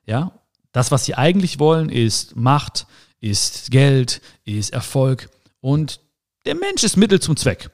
Ja, 0.06 0.40
das, 0.74 0.92
was 0.92 1.06
sie 1.06 1.16
eigentlich 1.16 1.60
wollen, 1.60 1.90
ist 1.90 2.36
Macht, 2.36 2.86
ist 3.22 3.72
Geld, 3.72 4.22
ist 4.44 4.74
Erfolg 4.74 5.30
und 5.62 6.02
der 6.46 6.56
Mensch 6.56 6.84
ist 6.84 6.98
Mittel 6.98 7.22
zum 7.22 7.38
Zweck. 7.38 7.70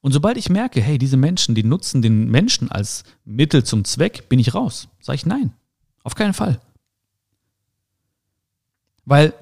Und 0.00 0.12
sobald 0.12 0.36
ich 0.36 0.48
merke, 0.48 0.80
hey, 0.80 0.96
diese 0.96 1.16
Menschen, 1.16 1.56
die 1.56 1.64
nutzen 1.64 2.02
den 2.02 2.30
Menschen 2.30 2.70
als 2.70 3.02
Mittel 3.24 3.64
zum 3.64 3.84
Zweck, 3.84 4.28
bin 4.28 4.38
ich 4.38 4.54
raus. 4.54 4.88
Sage 5.00 5.16
ich 5.16 5.26
nein. 5.26 5.52
Auf 6.04 6.14
keinen 6.14 6.34
Fall. 6.34 6.60
Weil 9.10 9.34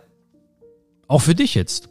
auch 1.09 1.19
für 1.19 1.35
dich 1.35 1.55
jetzt, 1.55 1.91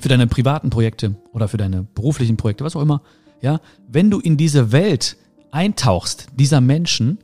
für 0.00 0.08
deine 0.08 0.26
privaten 0.26 0.68
Projekte 0.68 1.14
oder 1.32 1.46
für 1.46 1.56
deine 1.56 1.84
beruflichen 1.84 2.36
Projekte, 2.36 2.64
was 2.64 2.74
auch 2.74 2.82
immer, 2.82 3.02
ja, 3.40 3.60
wenn 3.86 4.10
du 4.10 4.18
in 4.18 4.36
diese 4.36 4.72
Welt 4.72 5.16
eintauchst, 5.52 6.26
dieser 6.34 6.60
Menschen, 6.60 7.18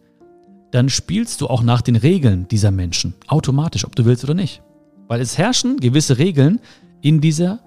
dann 0.71 0.89
spielst 0.89 1.41
du 1.41 1.49
auch 1.49 1.65
nach 1.65 1.83
den 1.83 1.97
Regeln 1.97 2.47
dieser 2.47 2.71
Menschen, 2.71 3.15
automatisch, 3.27 3.85
ob 3.85 3.97
du 3.97 4.05
willst 4.05 4.23
oder 4.23 4.35
nicht. 4.35 4.63
Weil 5.09 5.21
es 5.21 5.39
herrschen 5.39 5.79
gewisse 5.79 6.19
Regeln 6.19 6.61
in 7.01 7.21
dieser 7.21 7.59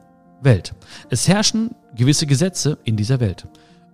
Welt. 0.41 0.75
Es 1.09 1.27
herrschen 1.27 1.75
gewisse 1.93 2.25
Gesetze 2.25 2.77
in 2.85 2.95
dieser 2.95 3.19
Welt. 3.19 3.49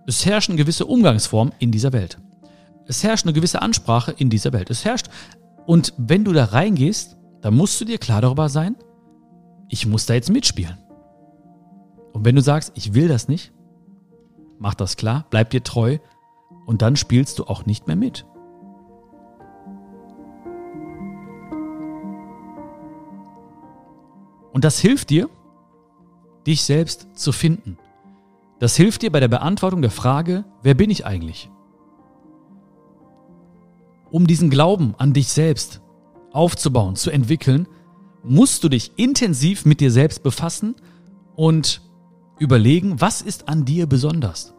Es 0.06 0.24
herrschen 0.24 0.56
gewisse 0.56 0.86
Umgangsformen 0.86 1.52
in 1.58 1.72
dieser 1.72 1.92
Welt. 1.92 2.18
Es 2.86 3.02
herrscht 3.02 3.26
eine 3.26 3.32
gewisse 3.32 3.60
Ansprache 3.60 4.14
in 4.16 4.30
dieser 4.30 4.52
Welt. 4.52 4.70
Es 4.70 4.84
herrscht. 4.84 5.08
Und 5.66 5.94
wenn 5.96 6.22
du 6.22 6.32
da 6.32 6.44
reingehst, 6.44 7.16
da 7.44 7.50
musst 7.50 7.78
du 7.78 7.84
dir 7.84 7.98
klar 7.98 8.22
darüber 8.22 8.48
sein, 8.48 8.74
ich 9.68 9.84
muss 9.84 10.06
da 10.06 10.14
jetzt 10.14 10.30
mitspielen. 10.30 10.78
Und 12.14 12.24
wenn 12.24 12.34
du 12.36 12.40
sagst, 12.40 12.72
ich 12.74 12.94
will 12.94 13.06
das 13.06 13.28
nicht, 13.28 13.52
mach 14.58 14.72
das 14.72 14.96
klar, 14.96 15.26
bleib 15.28 15.50
dir 15.50 15.62
treu 15.62 15.98
und 16.64 16.80
dann 16.80 16.96
spielst 16.96 17.38
du 17.38 17.44
auch 17.44 17.66
nicht 17.66 17.86
mehr 17.86 17.96
mit. 17.96 18.24
Und 24.54 24.64
das 24.64 24.78
hilft 24.78 25.10
dir, 25.10 25.28
dich 26.46 26.62
selbst 26.62 27.08
zu 27.12 27.30
finden. 27.30 27.76
Das 28.58 28.74
hilft 28.74 29.02
dir 29.02 29.12
bei 29.12 29.20
der 29.20 29.28
Beantwortung 29.28 29.82
der 29.82 29.90
Frage, 29.90 30.46
wer 30.62 30.72
bin 30.72 30.88
ich 30.88 31.04
eigentlich? 31.04 31.50
Um 34.10 34.26
diesen 34.26 34.48
Glauben 34.48 34.94
an 34.96 35.12
dich 35.12 35.28
selbst 35.28 35.82
aufzubauen, 36.34 36.96
zu 36.96 37.10
entwickeln, 37.10 37.68
musst 38.22 38.64
du 38.64 38.68
dich 38.68 38.92
intensiv 38.96 39.64
mit 39.64 39.80
dir 39.80 39.90
selbst 39.90 40.22
befassen 40.22 40.74
und 41.36 41.80
überlegen, 42.38 43.00
was 43.00 43.22
ist 43.22 43.48
an 43.48 43.64
dir 43.64 43.86
besonders? 43.86 44.54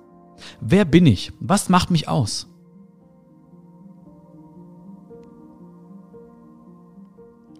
Wer 0.61 0.85
bin 0.85 1.05
ich? 1.05 1.33
Was 1.39 1.69
macht 1.69 1.91
mich 1.91 2.07
aus? 2.07 2.47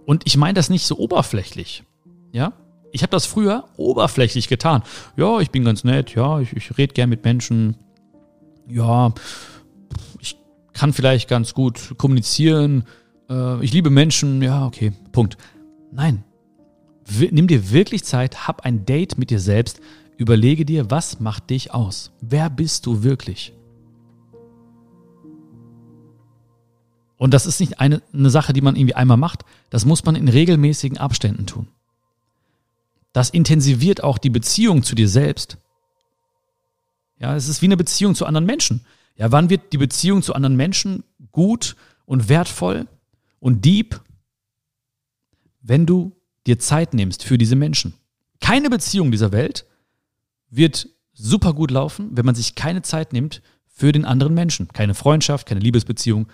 Und 0.06 0.23
ich 0.25 0.38
meine 0.38 0.54
das 0.54 0.69
nicht 0.69 0.86
so 0.86 0.97
oberflächlich. 0.97 1.84
Ja? 2.32 2.54
Ich 2.91 3.01
habe 3.01 3.12
das 3.12 3.25
früher 3.25 3.65
oberflächlich 3.75 4.47
getan. 4.47 4.84
Ja, 5.17 5.39
ich 5.39 5.51
bin 5.51 5.65
ganz 5.65 5.84
nett, 5.84 6.13
ja, 6.15 6.39
ich, 6.39 6.54
ich 6.54 6.78
rede 6.78 6.93
gern 6.93 7.10
mit 7.10 7.23
Menschen. 7.25 7.75
Ja, 8.69 9.13
ich 10.19 10.38
kann 10.73 10.93
vielleicht 10.93 11.28
ganz 11.28 11.54
gut 11.54 11.95
kommunizieren 11.97 12.86
äh, 13.30 13.64
ich 13.64 13.74
liebe 13.74 13.90
Menschen, 13.90 14.42
ja, 14.42 14.66
okay, 14.66 14.92
Punkt. 15.12 15.38
Nein. 15.92 16.24
Nimm 17.08 17.48
dir 17.48 17.72
wirklich 17.72 18.04
Zeit, 18.04 18.48
hab 18.48 18.66
ein 18.66 18.86
Date 18.86 19.18
mit 19.18 19.30
dir 19.30 19.40
selbst, 19.40 19.80
überlege 20.18 20.66
dir, 20.66 20.90
was 20.90 21.20
macht 21.20 21.52
dich 21.52 21.74
aus? 21.74 22.12
Wer 22.22 22.50
bist 22.50 22.86
du 22.86 23.04
wirklich? 23.04 23.54
Und 27.18 27.34
das 27.34 27.46
ist 27.46 27.60
nicht 27.60 27.80
eine, 27.80 28.02
eine 28.14 28.30
Sache, 28.30 28.54
die 28.54 28.62
man 28.62 28.76
irgendwie 28.76 28.96
einmal 28.96 29.18
macht. 29.18 29.46
Das 29.70 29.86
muss 29.86 30.04
man 30.04 30.16
in 30.16 30.28
regelmäßigen 30.28 30.98
Abständen 30.98 31.46
tun. 31.46 31.68
Das 33.14 33.30
intensiviert 33.30 34.04
auch 34.04 34.18
die 34.18 34.30
Beziehung 34.30 34.84
zu 34.84 34.96
dir 34.96 35.08
selbst. 35.08 35.58
Ja, 37.18 37.36
es 37.36 37.48
ist 37.48 37.62
wie 37.62 37.68
eine 37.68 37.78
Beziehung 37.78 38.16
zu 38.16 38.26
anderen 38.26 38.46
Menschen. 38.46 38.86
Ja, 39.16 39.32
wann 39.32 39.50
wird 39.50 39.72
die 39.72 39.78
Beziehung 39.78 40.22
zu 40.22 40.34
anderen 40.34 40.58
Menschen 40.58 41.04
gut 41.32 41.78
und 42.06 42.28
wertvoll? 42.28 42.88
Und 43.45 43.63
Dieb, 43.63 44.01
wenn 45.62 45.86
du 45.86 46.15
dir 46.47 46.58
Zeit 46.58 46.95
nimmst 46.95 47.23
für 47.23 47.38
diese 47.38 47.55
Menschen. 47.55 47.93
Keine 48.41 48.71
Beziehung 48.71 49.12
dieser 49.12 49.31
Welt 49.31 49.67
wird 50.49 50.89
super 51.13 51.53
gut 51.53 51.69
laufen, 51.69 52.17
wenn 52.17 52.25
man 52.25 52.34
sich 52.34 52.55
keine 52.55 52.81
Zeit 52.81 53.13
nimmt 53.13 53.43
für 53.67 53.91
den 53.91 54.03
anderen 54.03 54.34
Menschen. 54.34 54.67
Keine 54.69 54.95
Freundschaft, 54.95 55.47
keine 55.47 55.60
Liebesbeziehung. 55.60 56.27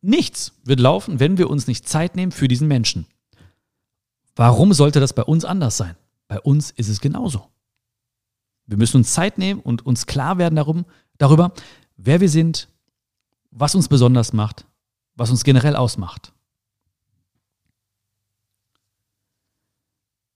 Nichts 0.00 0.54
wird 0.64 0.80
laufen, 0.80 1.20
wenn 1.20 1.36
wir 1.36 1.50
uns 1.50 1.66
nicht 1.66 1.86
Zeit 1.86 2.16
nehmen 2.16 2.32
für 2.32 2.48
diesen 2.48 2.66
Menschen. 2.66 3.04
Warum 4.36 4.72
sollte 4.72 5.00
das 5.00 5.12
bei 5.12 5.24
uns 5.24 5.44
anders 5.44 5.76
sein? 5.76 5.96
Bei 6.28 6.40
uns 6.40 6.70
ist 6.70 6.88
es 6.88 7.02
genauso. 7.02 7.46
Wir 8.64 8.78
müssen 8.78 8.96
uns 8.96 9.12
Zeit 9.12 9.36
nehmen 9.36 9.60
und 9.60 9.84
uns 9.84 10.06
klar 10.06 10.38
werden 10.38 10.56
darum, 10.56 10.86
darüber, 11.18 11.52
wer 11.98 12.22
wir 12.22 12.30
sind, 12.30 12.68
was 13.50 13.74
uns 13.74 13.88
besonders 13.88 14.32
macht, 14.32 14.64
was 15.18 15.30
uns 15.30 15.44
generell 15.44 15.76
ausmacht. 15.76 16.32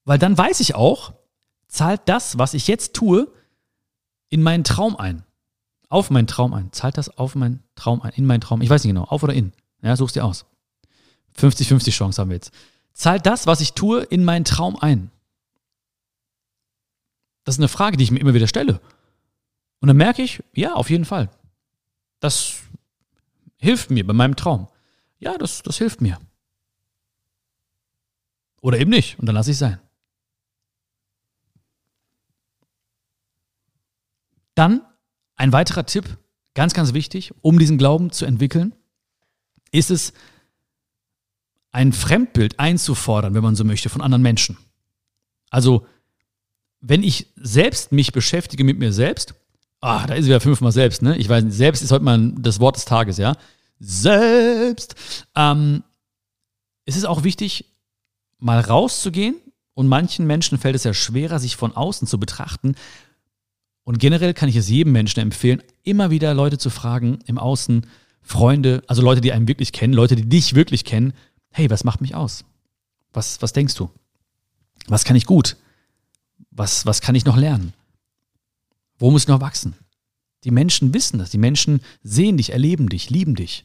Weil 0.04 0.18
dann 0.18 0.36
weiß 0.36 0.60
ich 0.60 0.74
auch, 0.74 1.14
zahlt 1.68 2.02
das, 2.06 2.36
was 2.36 2.54
ich 2.54 2.66
jetzt 2.66 2.94
tue, 2.94 3.32
in 4.28 4.42
meinen 4.42 4.64
Traum 4.64 4.96
ein. 4.96 5.24
Auf 5.88 6.10
meinen 6.10 6.26
Traum 6.26 6.54
ein. 6.54 6.72
Zahlt 6.72 6.98
das 6.98 7.16
auf 7.16 7.34
meinen 7.34 7.62
Traum 7.76 8.02
ein. 8.02 8.12
In 8.14 8.26
meinen 8.26 8.40
Traum. 8.40 8.62
Ich 8.62 8.70
weiß 8.70 8.82
nicht 8.82 8.90
genau. 8.90 9.04
Auf 9.04 9.22
oder 9.22 9.34
in. 9.34 9.52
Ja, 9.82 9.94
such's 9.94 10.14
dir 10.14 10.24
aus. 10.24 10.46
50-50 11.38 11.90
Chance 11.90 12.20
haben 12.20 12.30
wir 12.30 12.36
jetzt. 12.36 12.50
Zahlt 12.92 13.26
das, 13.26 13.46
was 13.46 13.60
ich 13.60 13.74
tue, 13.74 14.02
in 14.02 14.24
meinen 14.24 14.44
Traum 14.44 14.76
ein. 14.76 15.10
Das 17.44 17.56
ist 17.56 17.60
eine 17.60 17.68
Frage, 17.68 17.96
die 17.96 18.04
ich 18.04 18.10
mir 18.10 18.20
immer 18.20 18.34
wieder 18.34 18.46
stelle. 18.46 18.80
Und 19.80 19.88
dann 19.88 19.96
merke 19.96 20.22
ich, 20.22 20.42
ja, 20.54 20.74
auf 20.74 20.90
jeden 20.90 21.04
Fall. 21.04 21.30
Das 22.20 22.54
hilft 23.56 23.90
mir 23.90 24.06
bei 24.06 24.12
meinem 24.12 24.36
Traum. 24.36 24.68
Ja, 25.22 25.38
das, 25.38 25.62
das 25.62 25.78
hilft 25.78 26.00
mir. 26.00 26.18
Oder 28.60 28.80
eben 28.80 28.90
nicht. 28.90 29.18
Und 29.20 29.26
dann 29.26 29.36
lasse 29.36 29.52
ich 29.52 29.56
sein. 29.56 29.78
Dann 34.56 34.82
ein 35.36 35.52
weiterer 35.52 35.86
Tipp, 35.86 36.18
ganz, 36.54 36.74
ganz 36.74 36.92
wichtig, 36.92 37.32
um 37.40 37.58
diesen 37.58 37.78
Glauben 37.78 38.10
zu 38.10 38.26
entwickeln, 38.26 38.74
ist 39.70 39.90
es, 39.90 40.12
ein 41.70 41.92
Fremdbild 41.92 42.58
einzufordern, 42.58 43.32
wenn 43.34 43.42
man 43.42 43.56
so 43.56 43.64
möchte, 43.64 43.88
von 43.88 44.02
anderen 44.02 44.22
Menschen. 44.22 44.58
Also, 45.48 45.86
wenn 46.80 47.02
ich 47.02 47.28
selbst 47.36 47.92
mich 47.92 48.12
beschäftige 48.12 48.64
mit 48.64 48.78
mir 48.78 48.92
selbst, 48.92 49.34
ah, 49.80 50.06
da 50.06 50.14
ist 50.14 50.26
wieder 50.26 50.40
fünfmal 50.40 50.72
selbst, 50.72 51.00
ne? 51.00 51.16
Ich 51.16 51.28
weiß 51.28 51.44
selbst 51.48 51.80
ist 51.80 51.92
heute 51.92 52.04
mal 52.04 52.32
das 52.36 52.60
Wort 52.60 52.76
des 52.76 52.84
Tages, 52.84 53.16
ja? 53.16 53.36
Selbst. 53.84 54.94
Ähm, 55.34 55.82
es 56.84 56.96
ist 56.96 57.04
auch 57.04 57.24
wichtig, 57.24 57.64
mal 58.38 58.60
rauszugehen 58.60 59.34
und 59.74 59.88
manchen 59.88 60.24
Menschen 60.24 60.56
fällt 60.56 60.76
es 60.76 60.84
ja 60.84 60.94
schwerer, 60.94 61.40
sich 61.40 61.56
von 61.56 61.74
außen 61.74 62.06
zu 62.06 62.20
betrachten. 62.20 62.76
Und 63.82 63.98
generell 63.98 64.34
kann 64.34 64.48
ich 64.48 64.54
es 64.54 64.68
jedem 64.68 64.92
Menschen 64.92 65.18
empfehlen, 65.18 65.62
immer 65.82 66.10
wieder 66.10 66.32
Leute 66.32 66.58
zu 66.58 66.70
fragen 66.70 67.18
im 67.26 67.38
Außen, 67.38 67.86
Freunde, 68.20 68.84
also 68.86 69.02
Leute, 69.02 69.20
die 69.20 69.32
einen 69.32 69.48
wirklich 69.48 69.72
kennen, 69.72 69.94
Leute, 69.94 70.14
die 70.14 70.28
dich 70.28 70.54
wirklich 70.54 70.84
kennen, 70.84 71.12
hey, 71.50 71.68
was 71.68 71.82
macht 71.82 72.00
mich 72.00 72.14
aus? 72.14 72.44
Was, 73.12 73.42
was 73.42 73.52
denkst 73.52 73.74
du? 73.74 73.90
Was 74.86 75.04
kann 75.04 75.16
ich 75.16 75.26
gut? 75.26 75.56
Was, 76.52 76.86
was 76.86 77.00
kann 77.00 77.16
ich 77.16 77.24
noch 77.24 77.36
lernen? 77.36 77.72
Wo 78.96 79.10
muss 79.10 79.22
ich 79.22 79.28
noch 79.28 79.40
wachsen? 79.40 79.74
Die 80.44 80.52
Menschen 80.52 80.94
wissen 80.94 81.18
das. 81.18 81.30
Die 81.30 81.38
Menschen 81.38 81.80
sehen 82.04 82.36
dich, 82.36 82.50
erleben 82.50 82.88
dich, 82.88 83.10
lieben 83.10 83.34
dich. 83.34 83.64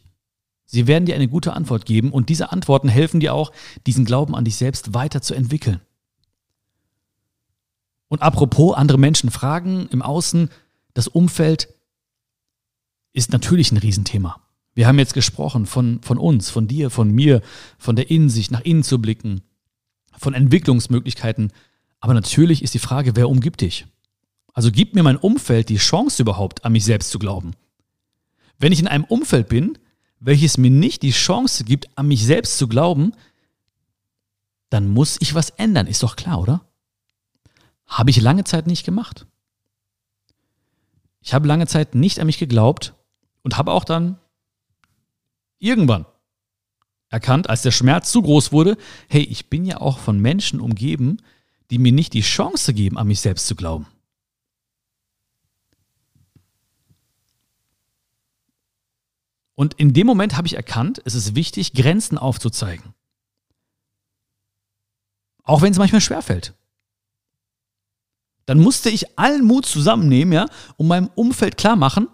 Sie 0.67 0.85
werden 0.85 1.05
dir 1.05 1.15
eine 1.15 1.29
gute 1.29 1.53
Antwort 1.53 1.85
geben 1.85 2.11
und 2.11 2.29
diese 2.29 2.51
Antworten 2.51 2.89
helfen 2.89 3.21
dir 3.21 3.33
auch, 3.33 3.51
diesen 3.87 4.05
Glauben 4.05 4.35
an 4.35 4.45
dich 4.45 4.57
selbst 4.57 4.93
weiterzuentwickeln. 4.93 5.79
Und 8.09 8.21
apropos 8.21 8.75
andere 8.75 8.97
Menschen 8.97 9.31
fragen 9.31 9.87
im 9.91 10.01
Außen, 10.01 10.49
das 10.93 11.07
Umfeld 11.07 11.69
ist 13.13 13.31
natürlich 13.31 13.71
ein 13.71 13.77
Riesenthema. 13.77 14.41
Wir 14.75 14.87
haben 14.87 14.99
jetzt 14.99 15.13
gesprochen 15.13 15.65
von, 15.65 16.01
von 16.03 16.17
uns, 16.17 16.49
von 16.49 16.67
dir, 16.67 16.89
von 16.89 17.11
mir, 17.11 17.41
von 17.77 17.95
der 17.95 18.11
Innensicht, 18.11 18.51
nach 18.51 18.61
innen 18.61 18.83
zu 18.83 19.01
blicken, 19.01 19.41
von 20.17 20.33
Entwicklungsmöglichkeiten. 20.33 21.51
Aber 21.99 22.13
natürlich 22.13 22.61
ist 22.61 22.73
die 22.73 22.79
Frage, 22.79 23.15
wer 23.15 23.29
umgibt 23.29 23.61
dich? 23.61 23.87
Also 24.53 24.71
gibt 24.71 24.95
mir 24.95 25.03
mein 25.03 25.17
Umfeld 25.17 25.69
die 25.69 25.77
Chance 25.77 26.21
überhaupt, 26.21 26.65
an 26.65 26.73
mich 26.73 26.83
selbst 26.83 27.09
zu 27.09 27.19
glauben? 27.19 27.53
Wenn 28.59 28.71
ich 28.71 28.79
in 28.79 28.87
einem 28.87 29.03
Umfeld 29.03 29.49
bin, 29.49 29.77
welches 30.19 30.57
mir 30.57 30.71
nicht 30.71 31.01
die 31.03 31.11
Chance 31.11 31.63
gibt, 31.63 31.87
an 31.97 32.07
mich 32.07 32.25
selbst 32.25 32.57
zu 32.57 32.67
glauben, 32.67 33.13
dann 34.69 34.87
muss 34.87 35.17
ich 35.19 35.35
was 35.35 35.51
ändern, 35.51 35.87
ist 35.87 36.03
doch 36.03 36.15
klar, 36.15 36.39
oder? 36.39 36.61
Habe 37.85 38.09
ich 38.09 38.19
lange 38.19 38.43
Zeit 38.43 38.67
nicht 38.67 38.85
gemacht. 38.85 39.25
Ich 41.21 41.33
habe 41.33 41.47
lange 41.47 41.67
Zeit 41.67 41.95
nicht 41.95 42.19
an 42.19 42.25
mich 42.25 42.37
geglaubt 42.37 42.93
und 43.43 43.57
habe 43.57 43.71
auch 43.71 43.83
dann 43.83 44.17
irgendwann 45.59 46.05
erkannt, 47.09 47.49
als 47.49 47.61
der 47.61 47.71
Schmerz 47.71 48.11
zu 48.11 48.21
groß 48.21 48.51
wurde, 48.51 48.77
hey, 49.07 49.23
ich 49.23 49.49
bin 49.49 49.65
ja 49.65 49.79
auch 49.79 49.99
von 49.99 50.19
Menschen 50.19 50.59
umgeben, 50.59 51.17
die 51.69 51.79
mir 51.79 51.91
nicht 51.91 52.13
die 52.13 52.21
Chance 52.21 52.73
geben, 52.73 52.97
an 52.97 53.07
mich 53.07 53.21
selbst 53.21 53.47
zu 53.47 53.55
glauben. 53.55 53.87
Und 59.57 59.73
in 59.73 59.91
dem 59.91 60.05
Moment 60.05 60.37
habe 60.37 60.45
ich 60.45 60.53
erkannt, 60.53 61.01
es 61.03 61.15
ist 61.15 61.33
wichtig, 61.33 61.73
Grenzen 61.73 62.19
aufzuzeigen. 62.19 62.93
Auch 65.41 65.63
wenn 65.63 65.71
es 65.71 65.79
manchmal 65.79 65.99
schwerfällt. 65.99 66.53
Dann 68.45 68.59
musste 68.59 68.91
ich 68.91 69.17
allen 69.17 69.43
Mut 69.43 69.65
zusammennehmen, 69.65 70.31
ja, 70.31 70.45
um 70.77 70.87
meinem 70.87 71.09
Umfeld 71.15 71.57
klar 71.57 71.75
machen, 71.75 72.07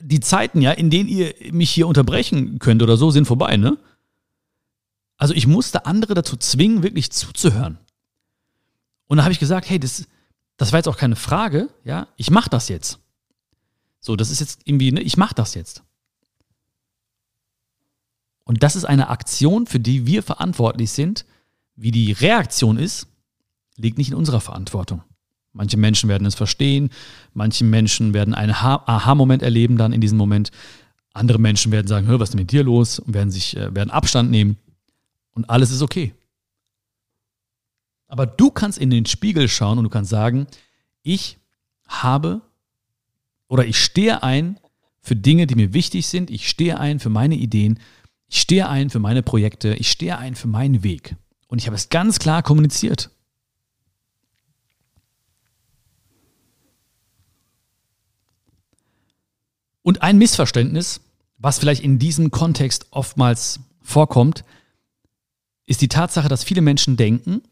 die 0.00 0.18
Zeiten, 0.18 0.60
ja, 0.60 0.72
in 0.72 0.90
denen 0.90 1.08
ihr 1.08 1.32
mich 1.52 1.70
hier 1.70 1.86
unterbrechen 1.86 2.58
könnt 2.58 2.82
oder 2.82 2.96
so, 2.96 3.12
sind 3.12 3.26
vorbei, 3.26 3.56
ne? 3.56 3.78
Also 5.18 5.34
ich 5.34 5.46
musste 5.46 5.86
andere 5.86 6.14
dazu 6.14 6.36
zwingen, 6.36 6.82
wirklich 6.82 7.12
zuzuhören. 7.12 7.78
Und 9.06 9.18
da 9.18 9.22
habe 9.22 9.32
ich 9.32 9.38
gesagt, 9.38 9.70
hey, 9.70 9.78
das, 9.78 10.08
das 10.56 10.72
war 10.72 10.80
jetzt 10.80 10.88
auch 10.88 10.96
keine 10.96 11.16
Frage, 11.16 11.68
ja, 11.84 12.08
ich 12.16 12.32
mache 12.32 12.50
das 12.50 12.68
jetzt. 12.68 12.98
So, 14.00 14.16
das 14.16 14.30
ist 14.30 14.40
jetzt 14.40 14.62
irgendwie, 14.64 14.90
ne, 14.90 15.00
ich 15.00 15.16
mache 15.16 15.36
das 15.36 15.54
jetzt. 15.54 15.84
Und 18.48 18.62
das 18.62 18.76
ist 18.76 18.86
eine 18.86 19.10
Aktion, 19.10 19.66
für 19.66 19.78
die 19.78 20.06
wir 20.06 20.22
verantwortlich 20.22 20.90
sind. 20.90 21.26
Wie 21.76 21.90
die 21.90 22.12
Reaktion 22.12 22.78
ist, 22.78 23.06
liegt 23.76 23.98
nicht 23.98 24.08
in 24.08 24.16
unserer 24.16 24.40
Verantwortung. 24.40 25.02
Manche 25.52 25.76
Menschen 25.76 26.08
werden 26.08 26.26
es 26.26 26.34
verstehen, 26.34 26.88
manche 27.34 27.64
Menschen 27.64 28.14
werden 28.14 28.32
einen 28.32 28.52
Aha-Moment 28.52 29.42
erleben 29.42 29.76
dann 29.76 29.92
in 29.92 30.00
diesem 30.00 30.16
Moment. 30.16 30.50
Andere 31.12 31.38
Menschen 31.38 31.72
werden 31.72 31.88
sagen, 31.88 32.06
hör, 32.06 32.20
was 32.20 32.30
ist 32.30 32.32
denn 32.32 32.40
mit 32.40 32.50
dir 32.50 32.64
los? 32.64 32.98
Und 32.98 33.12
werden 33.12 33.30
sich, 33.30 33.54
äh, 33.54 33.74
werden 33.74 33.90
Abstand 33.90 34.30
nehmen. 34.30 34.56
Und 35.32 35.50
alles 35.50 35.70
ist 35.70 35.82
okay. 35.82 36.14
Aber 38.06 38.24
du 38.24 38.50
kannst 38.50 38.78
in 38.78 38.88
den 38.88 39.04
Spiegel 39.04 39.46
schauen 39.50 39.76
und 39.76 39.84
du 39.84 39.90
kannst 39.90 40.08
sagen, 40.10 40.46
ich 41.02 41.36
habe 41.86 42.40
oder 43.46 43.66
ich 43.66 43.78
stehe 43.78 44.22
ein 44.22 44.58
für 45.02 45.16
Dinge, 45.16 45.46
die 45.46 45.54
mir 45.54 45.74
wichtig 45.74 46.06
sind. 46.06 46.30
Ich 46.30 46.48
stehe 46.48 46.80
ein 46.80 46.98
für 46.98 47.10
meine 47.10 47.34
Ideen. 47.34 47.78
Ich 48.28 48.40
stehe 48.40 48.68
ein 48.68 48.90
für 48.90 48.98
meine 48.98 49.22
Projekte. 49.22 49.74
Ich 49.74 49.90
stehe 49.90 50.18
ein 50.18 50.34
für 50.34 50.48
meinen 50.48 50.82
Weg. 50.82 51.16
Und 51.48 51.58
ich 51.58 51.66
habe 51.66 51.76
es 51.76 51.88
ganz 51.88 52.18
klar 52.18 52.42
kommuniziert. 52.42 53.10
Und 59.82 60.02
ein 60.02 60.18
Missverständnis, 60.18 61.00
was 61.38 61.58
vielleicht 61.58 61.82
in 61.82 61.98
diesem 61.98 62.30
Kontext 62.30 62.88
oftmals 62.90 63.60
vorkommt, 63.80 64.44
ist 65.64 65.80
die 65.80 65.88
Tatsache, 65.88 66.28
dass 66.28 66.44
viele 66.44 66.60
Menschen 66.60 66.98
denken, 66.98 67.42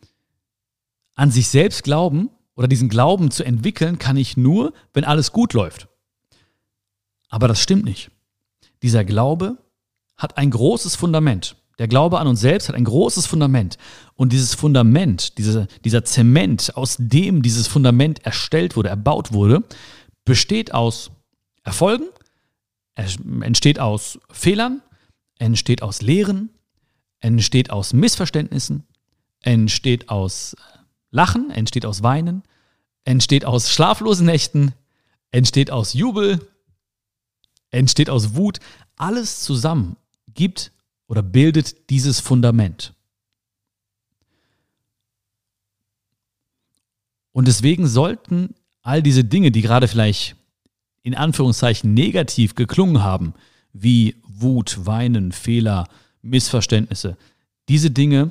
an 1.14 1.30
sich 1.30 1.48
selbst 1.48 1.82
glauben 1.82 2.28
oder 2.54 2.68
diesen 2.68 2.90
Glauben 2.90 3.30
zu 3.30 3.42
entwickeln, 3.42 3.98
kann 3.98 4.18
ich 4.18 4.36
nur, 4.36 4.74
wenn 4.92 5.04
alles 5.04 5.32
gut 5.32 5.54
läuft. 5.54 5.88
Aber 7.30 7.48
das 7.48 7.62
stimmt 7.62 7.84
nicht. 7.84 8.10
Dieser 8.82 9.04
Glaube 9.04 9.56
hat 10.16 10.38
ein 10.38 10.50
großes 10.50 10.96
Fundament. 10.96 11.57
Der 11.79 11.88
Glaube 11.88 12.18
an 12.18 12.26
uns 12.26 12.40
selbst 12.40 12.68
hat 12.68 12.74
ein 12.74 12.85
großes 12.85 13.26
Fundament. 13.26 13.76
Und 14.14 14.33
dieses 14.33 14.55
Fundament, 14.55 15.37
diese, 15.37 15.66
dieser 15.85 16.05
Zement, 16.05 16.76
aus 16.76 16.96
dem 16.98 17.42
dieses 17.42 17.68
Fundament 17.68 18.24
erstellt 18.24 18.76
wurde, 18.76 18.88
erbaut 18.88 19.33
wurde, 19.33 19.62
besteht 20.24 20.72
aus 20.72 21.11
Erfolgen 21.64 22.05
entsteht 22.96 23.79
aus 23.79 24.18
Fehlern, 24.31 24.83
entsteht 25.38 25.83
aus 25.83 26.02
Lehren, 26.02 26.50
entsteht 27.20 27.70
aus 27.70 27.92
Missverständnissen, 27.92 28.87
entsteht 29.42 30.09
aus 30.09 30.57
Lachen, 31.11 31.50
entsteht 31.50 31.87
aus 31.87 32.02
Weinen, 32.02 32.42
entsteht 33.05 33.44
aus 33.44 33.70
schlaflosen 33.70 34.26
Nächten, 34.26 34.72
entsteht 35.31 35.70
aus 35.70 35.92
Jubel, 35.92 36.40
entsteht 37.70 38.11
aus 38.11 38.35
Wut. 38.35 38.61
Alles 38.96 39.42
zusammen 39.42 39.96
gibt 40.37 40.72
oder 41.09 41.22
bildet 41.22 41.90
dieses 41.90 42.20
Fundament. 42.20 42.94
Und 47.33 47.49
deswegen 47.49 47.87
sollten 47.87 48.55
all 48.83 49.03
diese 49.03 49.25
Dinge, 49.25 49.51
die 49.51 49.61
gerade 49.62 49.88
vielleicht 49.88 50.37
in 51.03 51.14
Anführungszeichen 51.14 51.92
negativ 51.92 52.55
geklungen 52.55 53.03
haben, 53.03 53.35
wie 53.72 54.16
Wut, 54.27 54.87
Weinen, 54.87 55.33
Fehler, 55.33 55.88
Missverständnisse, 56.22 57.16
diese 57.68 57.90
Dinge 57.90 58.31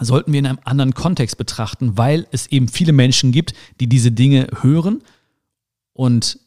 sollten 0.00 0.32
wir 0.32 0.38
in 0.38 0.46
einem 0.46 0.58
anderen 0.64 0.94
Kontext 0.94 1.38
betrachten, 1.38 1.96
weil 1.96 2.26
es 2.30 2.46
eben 2.48 2.68
viele 2.68 2.92
Menschen 2.92 3.32
gibt, 3.32 3.54
die 3.80 3.86
diese 3.86 4.12
Dinge 4.12 4.48
hören 4.60 5.02
und 5.92 6.38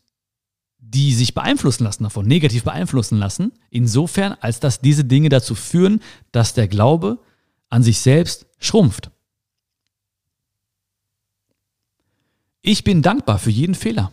die 0.92 1.14
sich 1.14 1.36
beeinflussen 1.36 1.84
lassen 1.84 2.04
davon, 2.04 2.26
negativ 2.26 2.64
beeinflussen 2.64 3.20
lassen, 3.20 3.52
insofern, 3.70 4.34
als 4.42 4.60
dass 4.60 4.82
diese 4.82 5.06
Dinge 5.06 5.30
dazu 5.30 5.54
führen, 5.54 6.02
dass 6.32 6.56
der 6.56 6.68
Glaube 6.68 7.20
an 7.70 7.84
sich 7.84 8.00
selbst 8.00 8.48
schrumpft. 8.60 9.12
Ich 12.62 12.84
bin 12.84 13.04
dankbar 13.04 13.38
für 13.38 13.52
jeden 13.52 13.76
Fehler. 13.76 14.12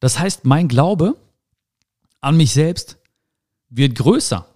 Das 0.00 0.18
heißt, 0.18 0.44
mein 0.44 0.68
Glaube 0.68 1.16
an 2.20 2.36
mich 2.36 2.52
selbst 2.52 2.98
wird 3.68 3.96
größer. 3.96 4.46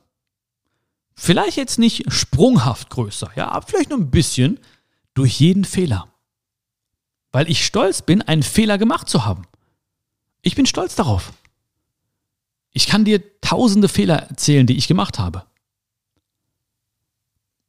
Vielleicht 1.15 1.57
jetzt 1.57 1.79
nicht 1.79 2.11
sprunghaft 2.13 2.91
größer, 2.91 3.33
ja, 3.35 3.61
vielleicht 3.61 3.91
nur 3.91 3.99
ein 3.99 4.11
bisschen. 4.11 4.61
Durch 5.15 5.41
jeden 5.41 5.67
Fehler. 5.67 6.12
Weil 7.33 7.51
ich 7.51 7.65
stolz 7.65 8.03
bin, 8.03 8.23
einen 8.23 8.43
Fehler 8.43 8.79
gemacht 8.79 9.09
zu 9.09 9.25
haben. 9.25 9.43
Ich 10.43 10.55
bin 10.55 10.67
stolz 10.67 10.95
darauf. 10.95 11.33
Ich 12.73 12.87
kann 12.87 13.05
dir 13.05 13.23
tausende 13.41 13.89
Fehler 13.89 14.17
erzählen, 14.29 14.67
die 14.67 14.77
ich 14.77 14.89
gemacht 14.89 15.19
habe. 15.19 15.45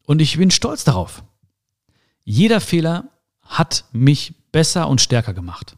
Und 0.06 0.21
ich 0.21 0.38
bin 0.38 0.52
stolz 0.52 0.84
darauf. 0.84 1.23
Jeder 2.26 2.62
Fehler 2.62 3.10
hat 3.41 3.86
mich 3.91 4.34
besser 4.52 4.88
und 4.88 5.02
stärker 5.02 5.34
gemacht. 5.34 5.76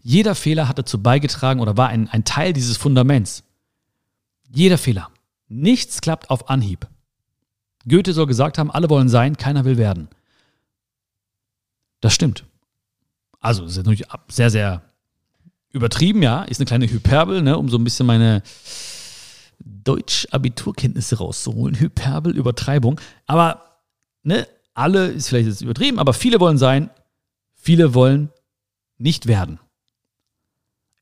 Jeder 0.00 0.34
Fehler 0.34 0.68
hat 0.68 0.78
dazu 0.78 1.02
beigetragen 1.02 1.60
oder 1.60 1.76
war 1.76 1.88
ein, 1.88 2.08
ein 2.08 2.24
Teil 2.24 2.52
dieses 2.52 2.76
Fundaments. 2.76 3.44
Jeder 4.50 4.78
Fehler. 4.78 5.10
Nichts 5.48 6.00
klappt 6.00 6.30
auf 6.30 6.50
Anhieb. 6.50 6.88
Goethe 7.88 8.12
soll 8.12 8.26
gesagt 8.26 8.58
haben, 8.58 8.70
alle 8.70 8.90
wollen 8.90 9.08
sein, 9.08 9.36
keiner 9.36 9.64
will 9.64 9.76
werden. 9.76 10.08
Das 12.00 12.14
stimmt. 12.14 12.44
Also, 13.42 13.62
das 13.64 13.72
ist 13.72 13.78
natürlich 13.78 14.04
sehr, 14.28 14.50
sehr 14.50 14.82
übertrieben, 15.70 16.22
ja. 16.22 16.44
Ist 16.44 16.60
eine 16.60 16.66
kleine 16.66 16.88
Hyperbel, 16.88 17.42
ne, 17.42 17.58
um 17.58 17.68
so 17.68 17.76
ein 17.76 17.84
bisschen 17.84 18.06
meine 18.06 18.42
Deutsch-Abiturkenntnisse 19.58 21.18
rauszuholen. 21.18 21.78
Hyperbel, 21.78 22.36
Übertreibung. 22.36 23.00
Aber, 23.26 23.80
ne, 24.22 24.46
alle 24.74 25.08
ist 25.08 25.28
vielleicht 25.28 25.48
jetzt 25.48 25.60
übertrieben, 25.60 25.98
aber 25.98 26.14
viele 26.14 26.40
wollen 26.40 26.56
sein, 26.56 26.88
viele 27.54 27.94
wollen 27.94 28.30
nicht 28.96 29.26
werden. 29.26 29.58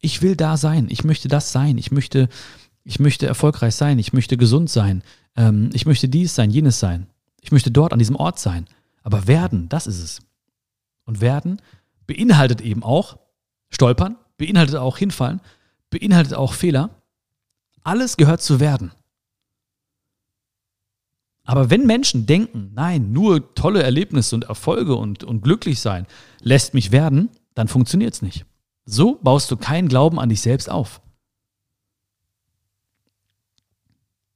Ich 0.00 0.22
will 0.22 0.34
da 0.34 0.56
sein, 0.56 0.88
ich 0.88 1.04
möchte 1.04 1.28
das 1.28 1.52
sein, 1.52 1.76
ich 1.76 1.90
möchte, 1.90 2.28
ich 2.84 2.98
möchte 2.98 3.26
erfolgreich 3.26 3.74
sein, 3.74 3.98
ich 3.98 4.14
möchte 4.14 4.38
gesund 4.38 4.70
sein, 4.70 5.02
ähm, 5.36 5.70
ich 5.74 5.84
möchte 5.84 6.08
dies 6.08 6.34
sein, 6.34 6.50
jenes 6.50 6.80
sein, 6.80 7.06
ich 7.42 7.52
möchte 7.52 7.70
dort 7.70 7.92
an 7.92 7.98
diesem 7.98 8.16
Ort 8.16 8.38
sein. 8.38 8.66
Aber 9.02 9.26
werden, 9.26 9.68
das 9.68 9.86
ist 9.86 10.02
es. 10.02 10.20
Und 11.04 11.20
werden 11.20 11.60
beinhaltet 12.10 12.60
eben 12.60 12.82
auch 12.82 13.20
Stolpern, 13.68 14.16
beinhaltet 14.36 14.74
auch 14.74 14.98
Hinfallen, 14.98 15.40
beinhaltet 15.90 16.34
auch 16.34 16.54
Fehler. 16.54 16.90
Alles 17.84 18.16
gehört 18.16 18.42
zu 18.42 18.58
werden. 18.58 18.90
Aber 21.44 21.70
wenn 21.70 21.86
Menschen 21.86 22.26
denken, 22.26 22.72
nein, 22.74 23.12
nur 23.12 23.54
tolle 23.54 23.84
Erlebnisse 23.84 24.34
und 24.34 24.44
Erfolge 24.44 24.96
und, 24.96 25.22
und 25.22 25.42
glücklich 25.42 25.78
sein 25.78 26.08
lässt 26.40 26.74
mich 26.74 26.90
werden, 26.90 27.28
dann 27.54 27.68
funktioniert 27.68 28.14
es 28.14 28.22
nicht. 28.22 28.44
So 28.84 29.20
baust 29.22 29.48
du 29.52 29.56
keinen 29.56 29.88
Glauben 29.88 30.18
an 30.18 30.30
dich 30.30 30.40
selbst 30.40 30.68
auf. 30.68 31.00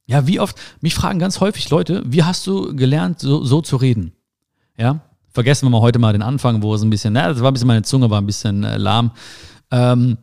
Ja, 0.05 0.27
wie 0.27 0.39
oft, 0.39 0.57
mich 0.79 0.95
fragen 0.95 1.19
ganz 1.19 1.41
häufig 1.41 1.69
Leute, 1.69 2.03
wie 2.05 2.23
hast 2.23 2.47
du 2.47 2.73
gelernt, 2.73 3.19
so, 3.19 3.43
so 3.43 3.61
zu 3.61 3.75
reden? 3.75 4.13
Ja, 4.77 5.01
vergessen 5.35 5.65
wir 5.65 5.69
mal 5.69 5.81
heute 5.81 5.99
mal 5.99 6.13
den 6.13 6.21
Anfang, 6.21 6.63
wo 6.63 6.73
es 6.73 6.81
ein 6.81 6.89
bisschen, 6.89 7.13
na, 7.13 7.27
das 7.27 7.41
war 7.41 7.51
ein 7.51 7.53
bisschen, 7.53 7.67
meine 7.67 7.83
Zunge 7.83 8.09
war 8.09 8.21
ein 8.21 8.25
bisschen 8.25 8.63
äh, 8.63 8.77
lahm. 8.77 9.11
Ähm, 9.69 10.17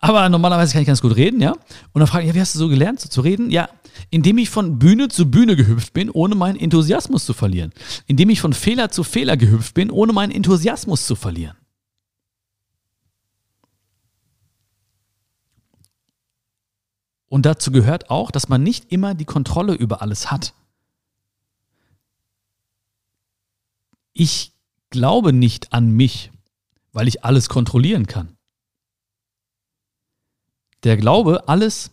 aber 0.00 0.28
normalerweise 0.28 0.72
kann 0.72 0.82
ich 0.82 0.86
ganz 0.86 1.00
gut 1.00 1.16
reden, 1.16 1.40
ja. 1.40 1.52
Und 1.52 2.00
dann 2.00 2.06
frage 2.06 2.24
ich, 2.24 2.28
ja, 2.28 2.34
wie 2.34 2.40
hast 2.40 2.54
du 2.54 2.58
so 2.58 2.68
gelernt, 2.68 3.00
so 3.00 3.08
zu 3.08 3.22
reden? 3.22 3.50
Ja, 3.50 3.70
indem 4.10 4.36
ich 4.38 4.50
von 4.50 4.78
Bühne 4.78 5.08
zu 5.08 5.30
Bühne 5.30 5.56
gehüpft 5.56 5.94
bin, 5.94 6.10
ohne 6.10 6.34
meinen 6.34 6.56
Enthusiasmus 6.56 7.24
zu 7.24 7.32
verlieren. 7.32 7.72
Indem 8.06 8.28
ich 8.28 8.40
von 8.40 8.52
Fehler 8.52 8.90
zu 8.90 9.02
Fehler 9.02 9.38
gehüpft 9.38 9.74
bin, 9.74 9.90
ohne 9.90 10.12
meinen 10.12 10.30
Enthusiasmus 10.30 11.06
zu 11.06 11.16
verlieren. 11.16 11.56
Und 17.28 17.46
dazu 17.46 17.70
gehört 17.72 18.10
auch, 18.10 18.30
dass 18.30 18.48
man 18.48 18.62
nicht 18.62 18.92
immer 18.92 19.14
die 19.14 19.24
Kontrolle 19.24 19.72
über 19.72 20.02
alles 20.02 20.30
hat. 20.30 20.52
Ich 24.20 24.52
glaube 24.90 25.32
nicht 25.32 25.72
an 25.72 25.92
mich, 25.92 26.30
weil 26.92 27.08
ich 27.08 27.24
alles 27.24 27.48
kontrollieren 27.48 28.06
kann. 28.06 28.36
Der 30.84 30.98
Glaube, 30.98 31.48
alles 31.48 31.90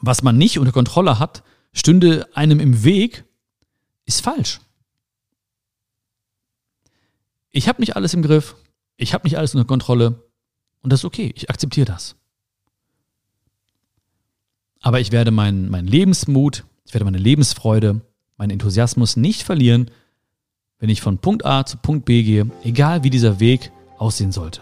was 0.00 0.22
man 0.22 0.38
nicht 0.38 0.60
unter 0.60 0.70
Kontrolle 0.70 1.18
hat, 1.18 1.42
stünde 1.72 2.28
einem 2.36 2.60
im 2.60 2.84
Weg, 2.84 3.24
ist 4.04 4.20
falsch. 4.20 4.60
Ich 7.50 7.66
habe 7.66 7.82
nicht 7.82 7.96
alles 7.96 8.14
im 8.14 8.22
Griff, 8.22 8.54
ich 8.96 9.12
habe 9.12 9.26
nicht 9.26 9.36
alles 9.36 9.56
unter 9.56 9.66
Kontrolle 9.66 10.22
und 10.82 10.92
das 10.92 11.00
ist 11.00 11.04
okay, 11.04 11.32
ich 11.34 11.50
akzeptiere 11.50 11.86
das. 11.86 12.14
Aber 14.82 15.00
ich 15.00 15.10
werde 15.10 15.32
meinen 15.32 15.68
mein 15.68 15.88
Lebensmut, 15.88 16.64
ich 16.84 16.94
werde 16.94 17.06
meine 17.06 17.18
Lebensfreude, 17.18 18.02
meinen 18.36 18.50
Enthusiasmus 18.50 19.16
nicht 19.16 19.42
verlieren, 19.42 19.90
wenn 20.78 20.88
ich 20.88 21.00
von 21.00 21.18
Punkt 21.18 21.44
A 21.44 21.64
zu 21.64 21.76
Punkt 21.76 22.04
B 22.04 22.22
gehe, 22.22 22.46
egal 22.62 23.04
wie 23.04 23.10
dieser 23.10 23.40
Weg 23.40 23.70
aussehen 23.98 24.32
sollte. 24.32 24.60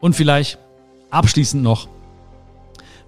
Und 0.00 0.14
vielleicht 0.14 0.58
abschließend 1.10 1.62
noch, 1.62 1.88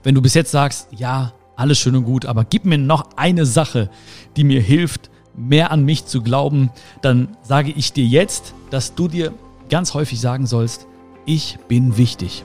wenn 0.02 0.14
du 0.14 0.22
bis 0.22 0.34
jetzt 0.34 0.50
sagst, 0.50 0.88
ja, 0.92 1.32
alles 1.56 1.78
schön 1.78 1.96
und 1.96 2.04
gut, 2.04 2.26
aber 2.26 2.44
gib 2.44 2.64
mir 2.64 2.78
noch 2.78 3.16
eine 3.16 3.46
Sache, 3.46 3.90
die 4.36 4.44
mir 4.44 4.60
hilft, 4.60 5.10
mehr 5.36 5.70
an 5.70 5.84
mich 5.84 6.06
zu 6.06 6.22
glauben, 6.22 6.70
dann 7.02 7.36
sage 7.42 7.72
ich 7.72 7.92
dir 7.92 8.04
jetzt, 8.04 8.54
dass 8.70 8.94
du 8.94 9.08
dir 9.08 9.32
ganz 9.68 9.94
häufig 9.94 10.20
sagen 10.20 10.46
sollst, 10.46 10.86
ich 11.26 11.58
bin 11.68 11.96
wichtig. 11.96 12.44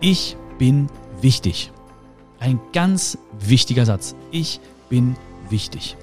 Ich 0.00 0.36
bin 0.58 0.88
wichtig. 1.20 1.72
Ein 2.42 2.58
ganz 2.72 3.18
wichtiger 3.38 3.86
Satz. 3.86 4.16
Ich 4.32 4.58
bin 4.88 5.14
wichtig. 5.48 5.96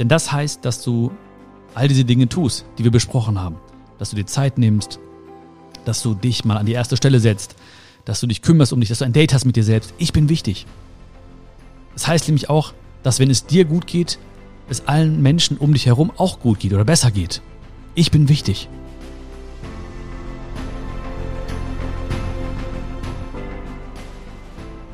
Denn 0.00 0.08
das 0.08 0.32
heißt, 0.32 0.64
dass 0.64 0.82
du 0.82 1.12
all 1.72 1.86
diese 1.86 2.04
Dinge 2.04 2.28
tust, 2.28 2.64
die 2.76 2.82
wir 2.82 2.90
besprochen 2.90 3.40
haben. 3.40 3.60
Dass 4.00 4.10
du 4.10 4.16
dir 4.16 4.26
Zeit 4.26 4.58
nimmst, 4.58 4.98
dass 5.84 6.02
du 6.02 6.14
dich 6.14 6.44
mal 6.44 6.56
an 6.56 6.66
die 6.66 6.72
erste 6.72 6.96
Stelle 6.96 7.20
setzt, 7.20 7.54
dass 8.04 8.18
du 8.18 8.26
dich 8.26 8.42
kümmerst 8.42 8.72
um 8.72 8.80
dich, 8.80 8.88
dass 8.88 8.98
du 8.98 9.04
ein 9.04 9.12
Date 9.12 9.32
hast 9.32 9.44
mit 9.44 9.54
dir 9.54 9.62
selbst. 9.62 9.94
Ich 9.98 10.12
bin 10.12 10.28
wichtig. 10.28 10.66
Das 11.92 12.08
heißt 12.08 12.26
nämlich 12.26 12.50
auch, 12.50 12.74
dass 13.04 13.20
wenn 13.20 13.30
es 13.30 13.46
dir 13.46 13.64
gut 13.64 13.86
geht, 13.86 14.18
es 14.68 14.88
allen 14.88 15.22
Menschen 15.22 15.58
um 15.58 15.74
dich 15.74 15.86
herum 15.86 16.10
auch 16.16 16.40
gut 16.40 16.58
geht 16.58 16.72
oder 16.72 16.84
besser 16.84 17.12
geht. 17.12 17.40
Ich 17.94 18.10
bin 18.10 18.28
wichtig. 18.28 18.68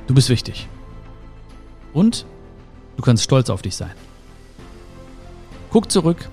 Du 0.08 0.14
bist 0.14 0.28
wichtig. 0.28 0.68
Und 1.92 2.26
du 2.96 3.02
kannst 3.02 3.22
stolz 3.22 3.48
auf 3.48 3.62
dich 3.62 3.76
sein. 3.76 3.94
Guck 5.70 5.92
zurück, 5.92 6.28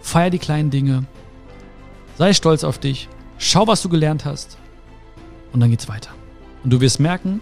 feier 0.00 0.30
die 0.30 0.38
kleinen 0.38 0.70
Dinge, 0.70 1.04
sei 2.16 2.32
stolz 2.32 2.62
auf 2.62 2.78
dich 2.78 3.08
Schau, 3.38 3.66
was 3.66 3.82
du 3.82 3.88
gelernt 3.88 4.24
hast. 4.24 4.56
Und 5.52 5.60
dann 5.60 5.70
geht's 5.70 5.88
weiter. 5.88 6.10
Und 6.62 6.72
du 6.72 6.80
wirst 6.80 7.00
merken, 7.00 7.40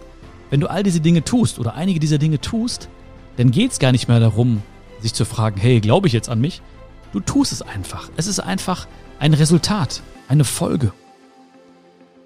wenn 0.50 0.60
du 0.60 0.68
all 0.68 0.82
diese 0.82 1.00
Dinge 1.00 1.22
tust 1.22 1.58
oder 1.58 1.74
einige 1.74 2.00
dieser 2.00 2.18
Dinge 2.18 2.40
tust, 2.40 2.88
dann 3.36 3.50
geht's 3.50 3.78
gar 3.78 3.92
nicht 3.92 4.08
mehr 4.08 4.20
darum, 4.20 4.62
sich 5.00 5.14
zu 5.14 5.24
fragen, 5.24 5.60
hey, 5.60 5.80
glaube 5.80 6.06
ich 6.06 6.12
jetzt 6.12 6.28
an 6.28 6.40
mich? 6.40 6.60
Du 7.12 7.20
tust 7.20 7.52
es 7.52 7.62
einfach. 7.62 8.10
Es 8.16 8.26
ist 8.26 8.40
einfach 8.40 8.86
ein 9.18 9.34
Resultat, 9.34 10.02
eine 10.28 10.44
Folge. 10.44 10.92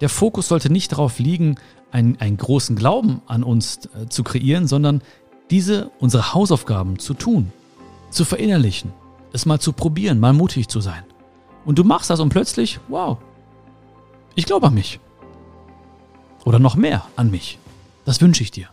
Der 0.01 0.09
Fokus 0.09 0.47
sollte 0.47 0.71
nicht 0.71 0.91
darauf 0.91 1.19
liegen, 1.19 1.55
einen, 1.91 2.19
einen 2.19 2.37
großen 2.37 2.75
Glauben 2.75 3.21
an 3.27 3.43
uns 3.43 3.79
äh, 3.85 4.07
zu 4.09 4.23
kreieren, 4.23 4.67
sondern 4.67 5.01
diese, 5.49 5.91
unsere 5.99 6.33
Hausaufgaben 6.33 6.99
zu 6.99 7.13
tun, 7.13 7.51
zu 8.09 8.25
verinnerlichen, 8.25 8.91
es 9.33 9.45
mal 9.45 9.59
zu 9.59 9.73
probieren, 9.73 10.19
mal 10.19 10.33
mutig 10.33 10.67
zu 10.67 10.81
sein. 10.81 11.03
Und 11.65 11.77
du 11.77 11.83
machst 11.83 12.09
das 12.09 12.19
und 12.19 12.29
plötzlich, 12.29 12.79
wow, 12.87 13.17
ich 14.35 14.45
glaube 14.45 14.67
an 14.67 14.73
mich. 14.73 14.99
Oder 16.45 16.59
noch 16.59 16.75
mehr 16.75 17.03
an 17.15 17.31
mich. 17.31 17.59
Das 18.05 18.21
wünsche 18.21 18.43
ich 18.43 18.51
dir. 18.51 18.69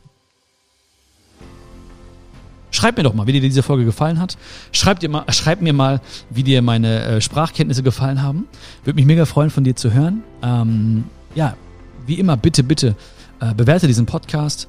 Schreib 2.70 2.96
mir 2.96 3.04
doch 3.04 3.14
mal, 3.14 3.26
wie 3.28 3.32
dir 3.32 3.40
diese 3.40 3.62
Folge 3.62 3.84
gefallen 3.84 4.20
hat. 4.20 4.36
Schreib, 4.72 4.98
dir 4.98 5.08
mal, 5.08 5.24
schreib 5.32 5.60
mir 5.60 5.72
mal, 5.72 6.00
wie 6.28 6.42
dir 6.42 6.60
meine 6.60 7.04
äh, 7.04 7.20
Sprachkenntnisse 7.20 7.84
gefallen 7.84 8.20
haben. 8.20 8.48
Würde 8.84 8.96
mich 8.96 9.06
mega 9.06 9.26
freuen, 9.26 9.50
von 9.50 9.62
dir 9.62 9.76
zu 9.76 9.92
hören. 9.92 10.24
Ähm, 10.42 11.04
ja, 11.36 11.56
wie 12.06 12.14
immer, 12.14 12.36
bitte, 12.36 12.62
bitte 12.62 12.96
äh, 13.40 13.54
bewerte 13.54 13.86
diesen 13.86 14.06
Podcast. 14.06 14.68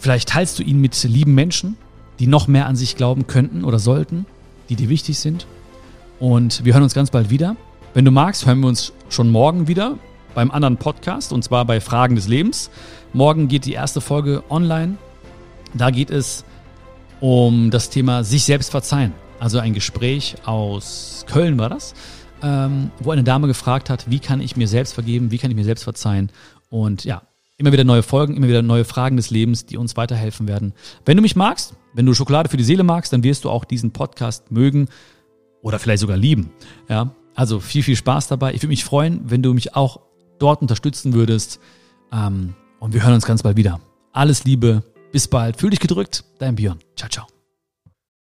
Vielleicht 0.00 0.28
teilst 0.28 0.58
du 0.58 0.62
ihn 0.62 0.80
mit 0.80 1.02
lieben 1.04 1.34
Menschen, 1.34 1.76
die 2.18 2.26
noch 2.26 2.48
mehr 2.48 2.66
an 2.66 2.76
sich 2.76 2.96
glauben 2.96 3.26
könnten 3.26 3.64
oder 3.64 3.78
sollten, 3.78 4.26
die 4.68 4.76
dir 4.76 4.88
wichtig 4.88 5.18
sind. 5.18 5.46
Und 6.20 6.64
wir 6.64 6.74
hören 6.74 6.82
uns 6.82 6.94
ganz 6.94 7.10
bald 7.10 7.30
wieder. 7.30 7.56
Wenn 7.94 8.04
du 8.04 8.10
magst, 8.10 8.46
hören 8.46 8.60
wir 8.60 8.68
uns 8.68 8.92
schon 9.08 9.30
morgen 9.30 9.68
wieder 9.68 9.98
beim 10.34 10.50
anderen 10.50 10.76
Podcast 10.76 11.32
und 11.32 11.42
zwar 11.42 11.64
bei 11.64 11.80
Fragen 11.80 12.14
des 12.14 12.28
Lebens. 12.28 12.70
Morgen 13.12 13.48
geht 13.48 13.64
die 13.64 13.72
erste 13.72 14.00
Folge 14.00 14.42
online. 14.50 14.98
Da 15.74 15.90
geht 15.90 16.10
es 16.10 16.44
um 17.20 17.70
das 17.70 17.90
Thema 17.90 18.24
sich 18.24 18.44
selbst 18.44 18.70
verzeihen. 18.70 19.12
Also 19.40 19.58
ein 19.58 19.74
Gespräch 19.74 20.36
aus 20.44 21.24
Köln 21.28 21.58
war 21.58 21.68
das, 21.68 21.94
ähm, 22.42 22.90
wo 23.00 23.10
eine 23.10 23.24
Dame 23.24 23.46
gefragt 23.46 23.90
hat, 23.90 24.10
wie 24.10 24.18
kann 24.18 24.40
ich 24.40 24.56
mir 24.56 24.68
selbst 24.68 24.94
vergeben, 24.94 25.30
wie 25.30 25.38
kann 25.38 25.50
ich 25.50 25.56
mir 25.56 25.64
selbst 25.64 25.84
verzeihen. 25.84 26.30
Und 26.70 27.04
ja, 27.04 27.22
Immer 27.60 27.72
wieder 27.72 27.82
neue 27.82 28.04
Folgen, 28.04 28.36
immer 28.36 28.46
wieder 28.46 28.62
neue 28.62 28.84
Fragen 28.84 29.16
des 29.16 29.30
Lebens, 29.30 29.66
die 29.66 29.76
uns 29.76 29.96
weiterhelfen 29.96 30.46
werden. 30.46 30.74
Wenn 31.04 31.16
du 31.16 31.22
mich 31.22 31.34
magst, 31.34 31.74
wenn 31.92 32.06
du 32.06 32.14
Schokolade 32.14 32.48
für 32.48 32.56
die 32.56 32.62
Seele 32.62 32.84
magst, 32.84 33.12
dann 33.12 33.24
wirst 33.24 33.44
du 33.44 33.50
auch 33.50 33.64
diesen 33.64 33.90
Podcast 33.90 34.52
mögen 34.52 34.86
oder 35.60 35.80
vielleicht 35.80 36.00
sogar 36.00 36.16
lieben. 36.16 36.52
Ja, 36.88 37.10
also 37.34 37.58
viel, 37.58 37.82
viel 37.82 37.96
Spaß 37.96 38.28
dabei. 38.28 38.54
Ich 38.54 38.62
würde 38.62 38.68
mich 38.68 38.84
freuen, 38.84 39.22
wenn 39.24 39.42
du 39.42 39.52
mich 39.54 39.74
auch 39.74 40.00
dort 40.38 40.62
unterstützen 40.62 41.14
würdest. 41.14 41.58
Ähm, 42.12 42.54
und 42.78 42.94
wir 42.94 43.02
hören 43.02 43.14
uns 43.14 43.26
ganz 43.26 43.42
bald 43.42 43.56
wieder. 43.56 43.80
Alles 44.12 44.44
Liebe, 44.44 44.84
bis 45.10 45.26
bald. 45.26 45.56
Fühl 45.56 45.70
dich 45.70 45.80
gedrückt, 45.80 46.24
dein 46.38 46.54
Björn. 46.54 46.78
Ciao, 46.96 47.10
ciao. 47.10 47.37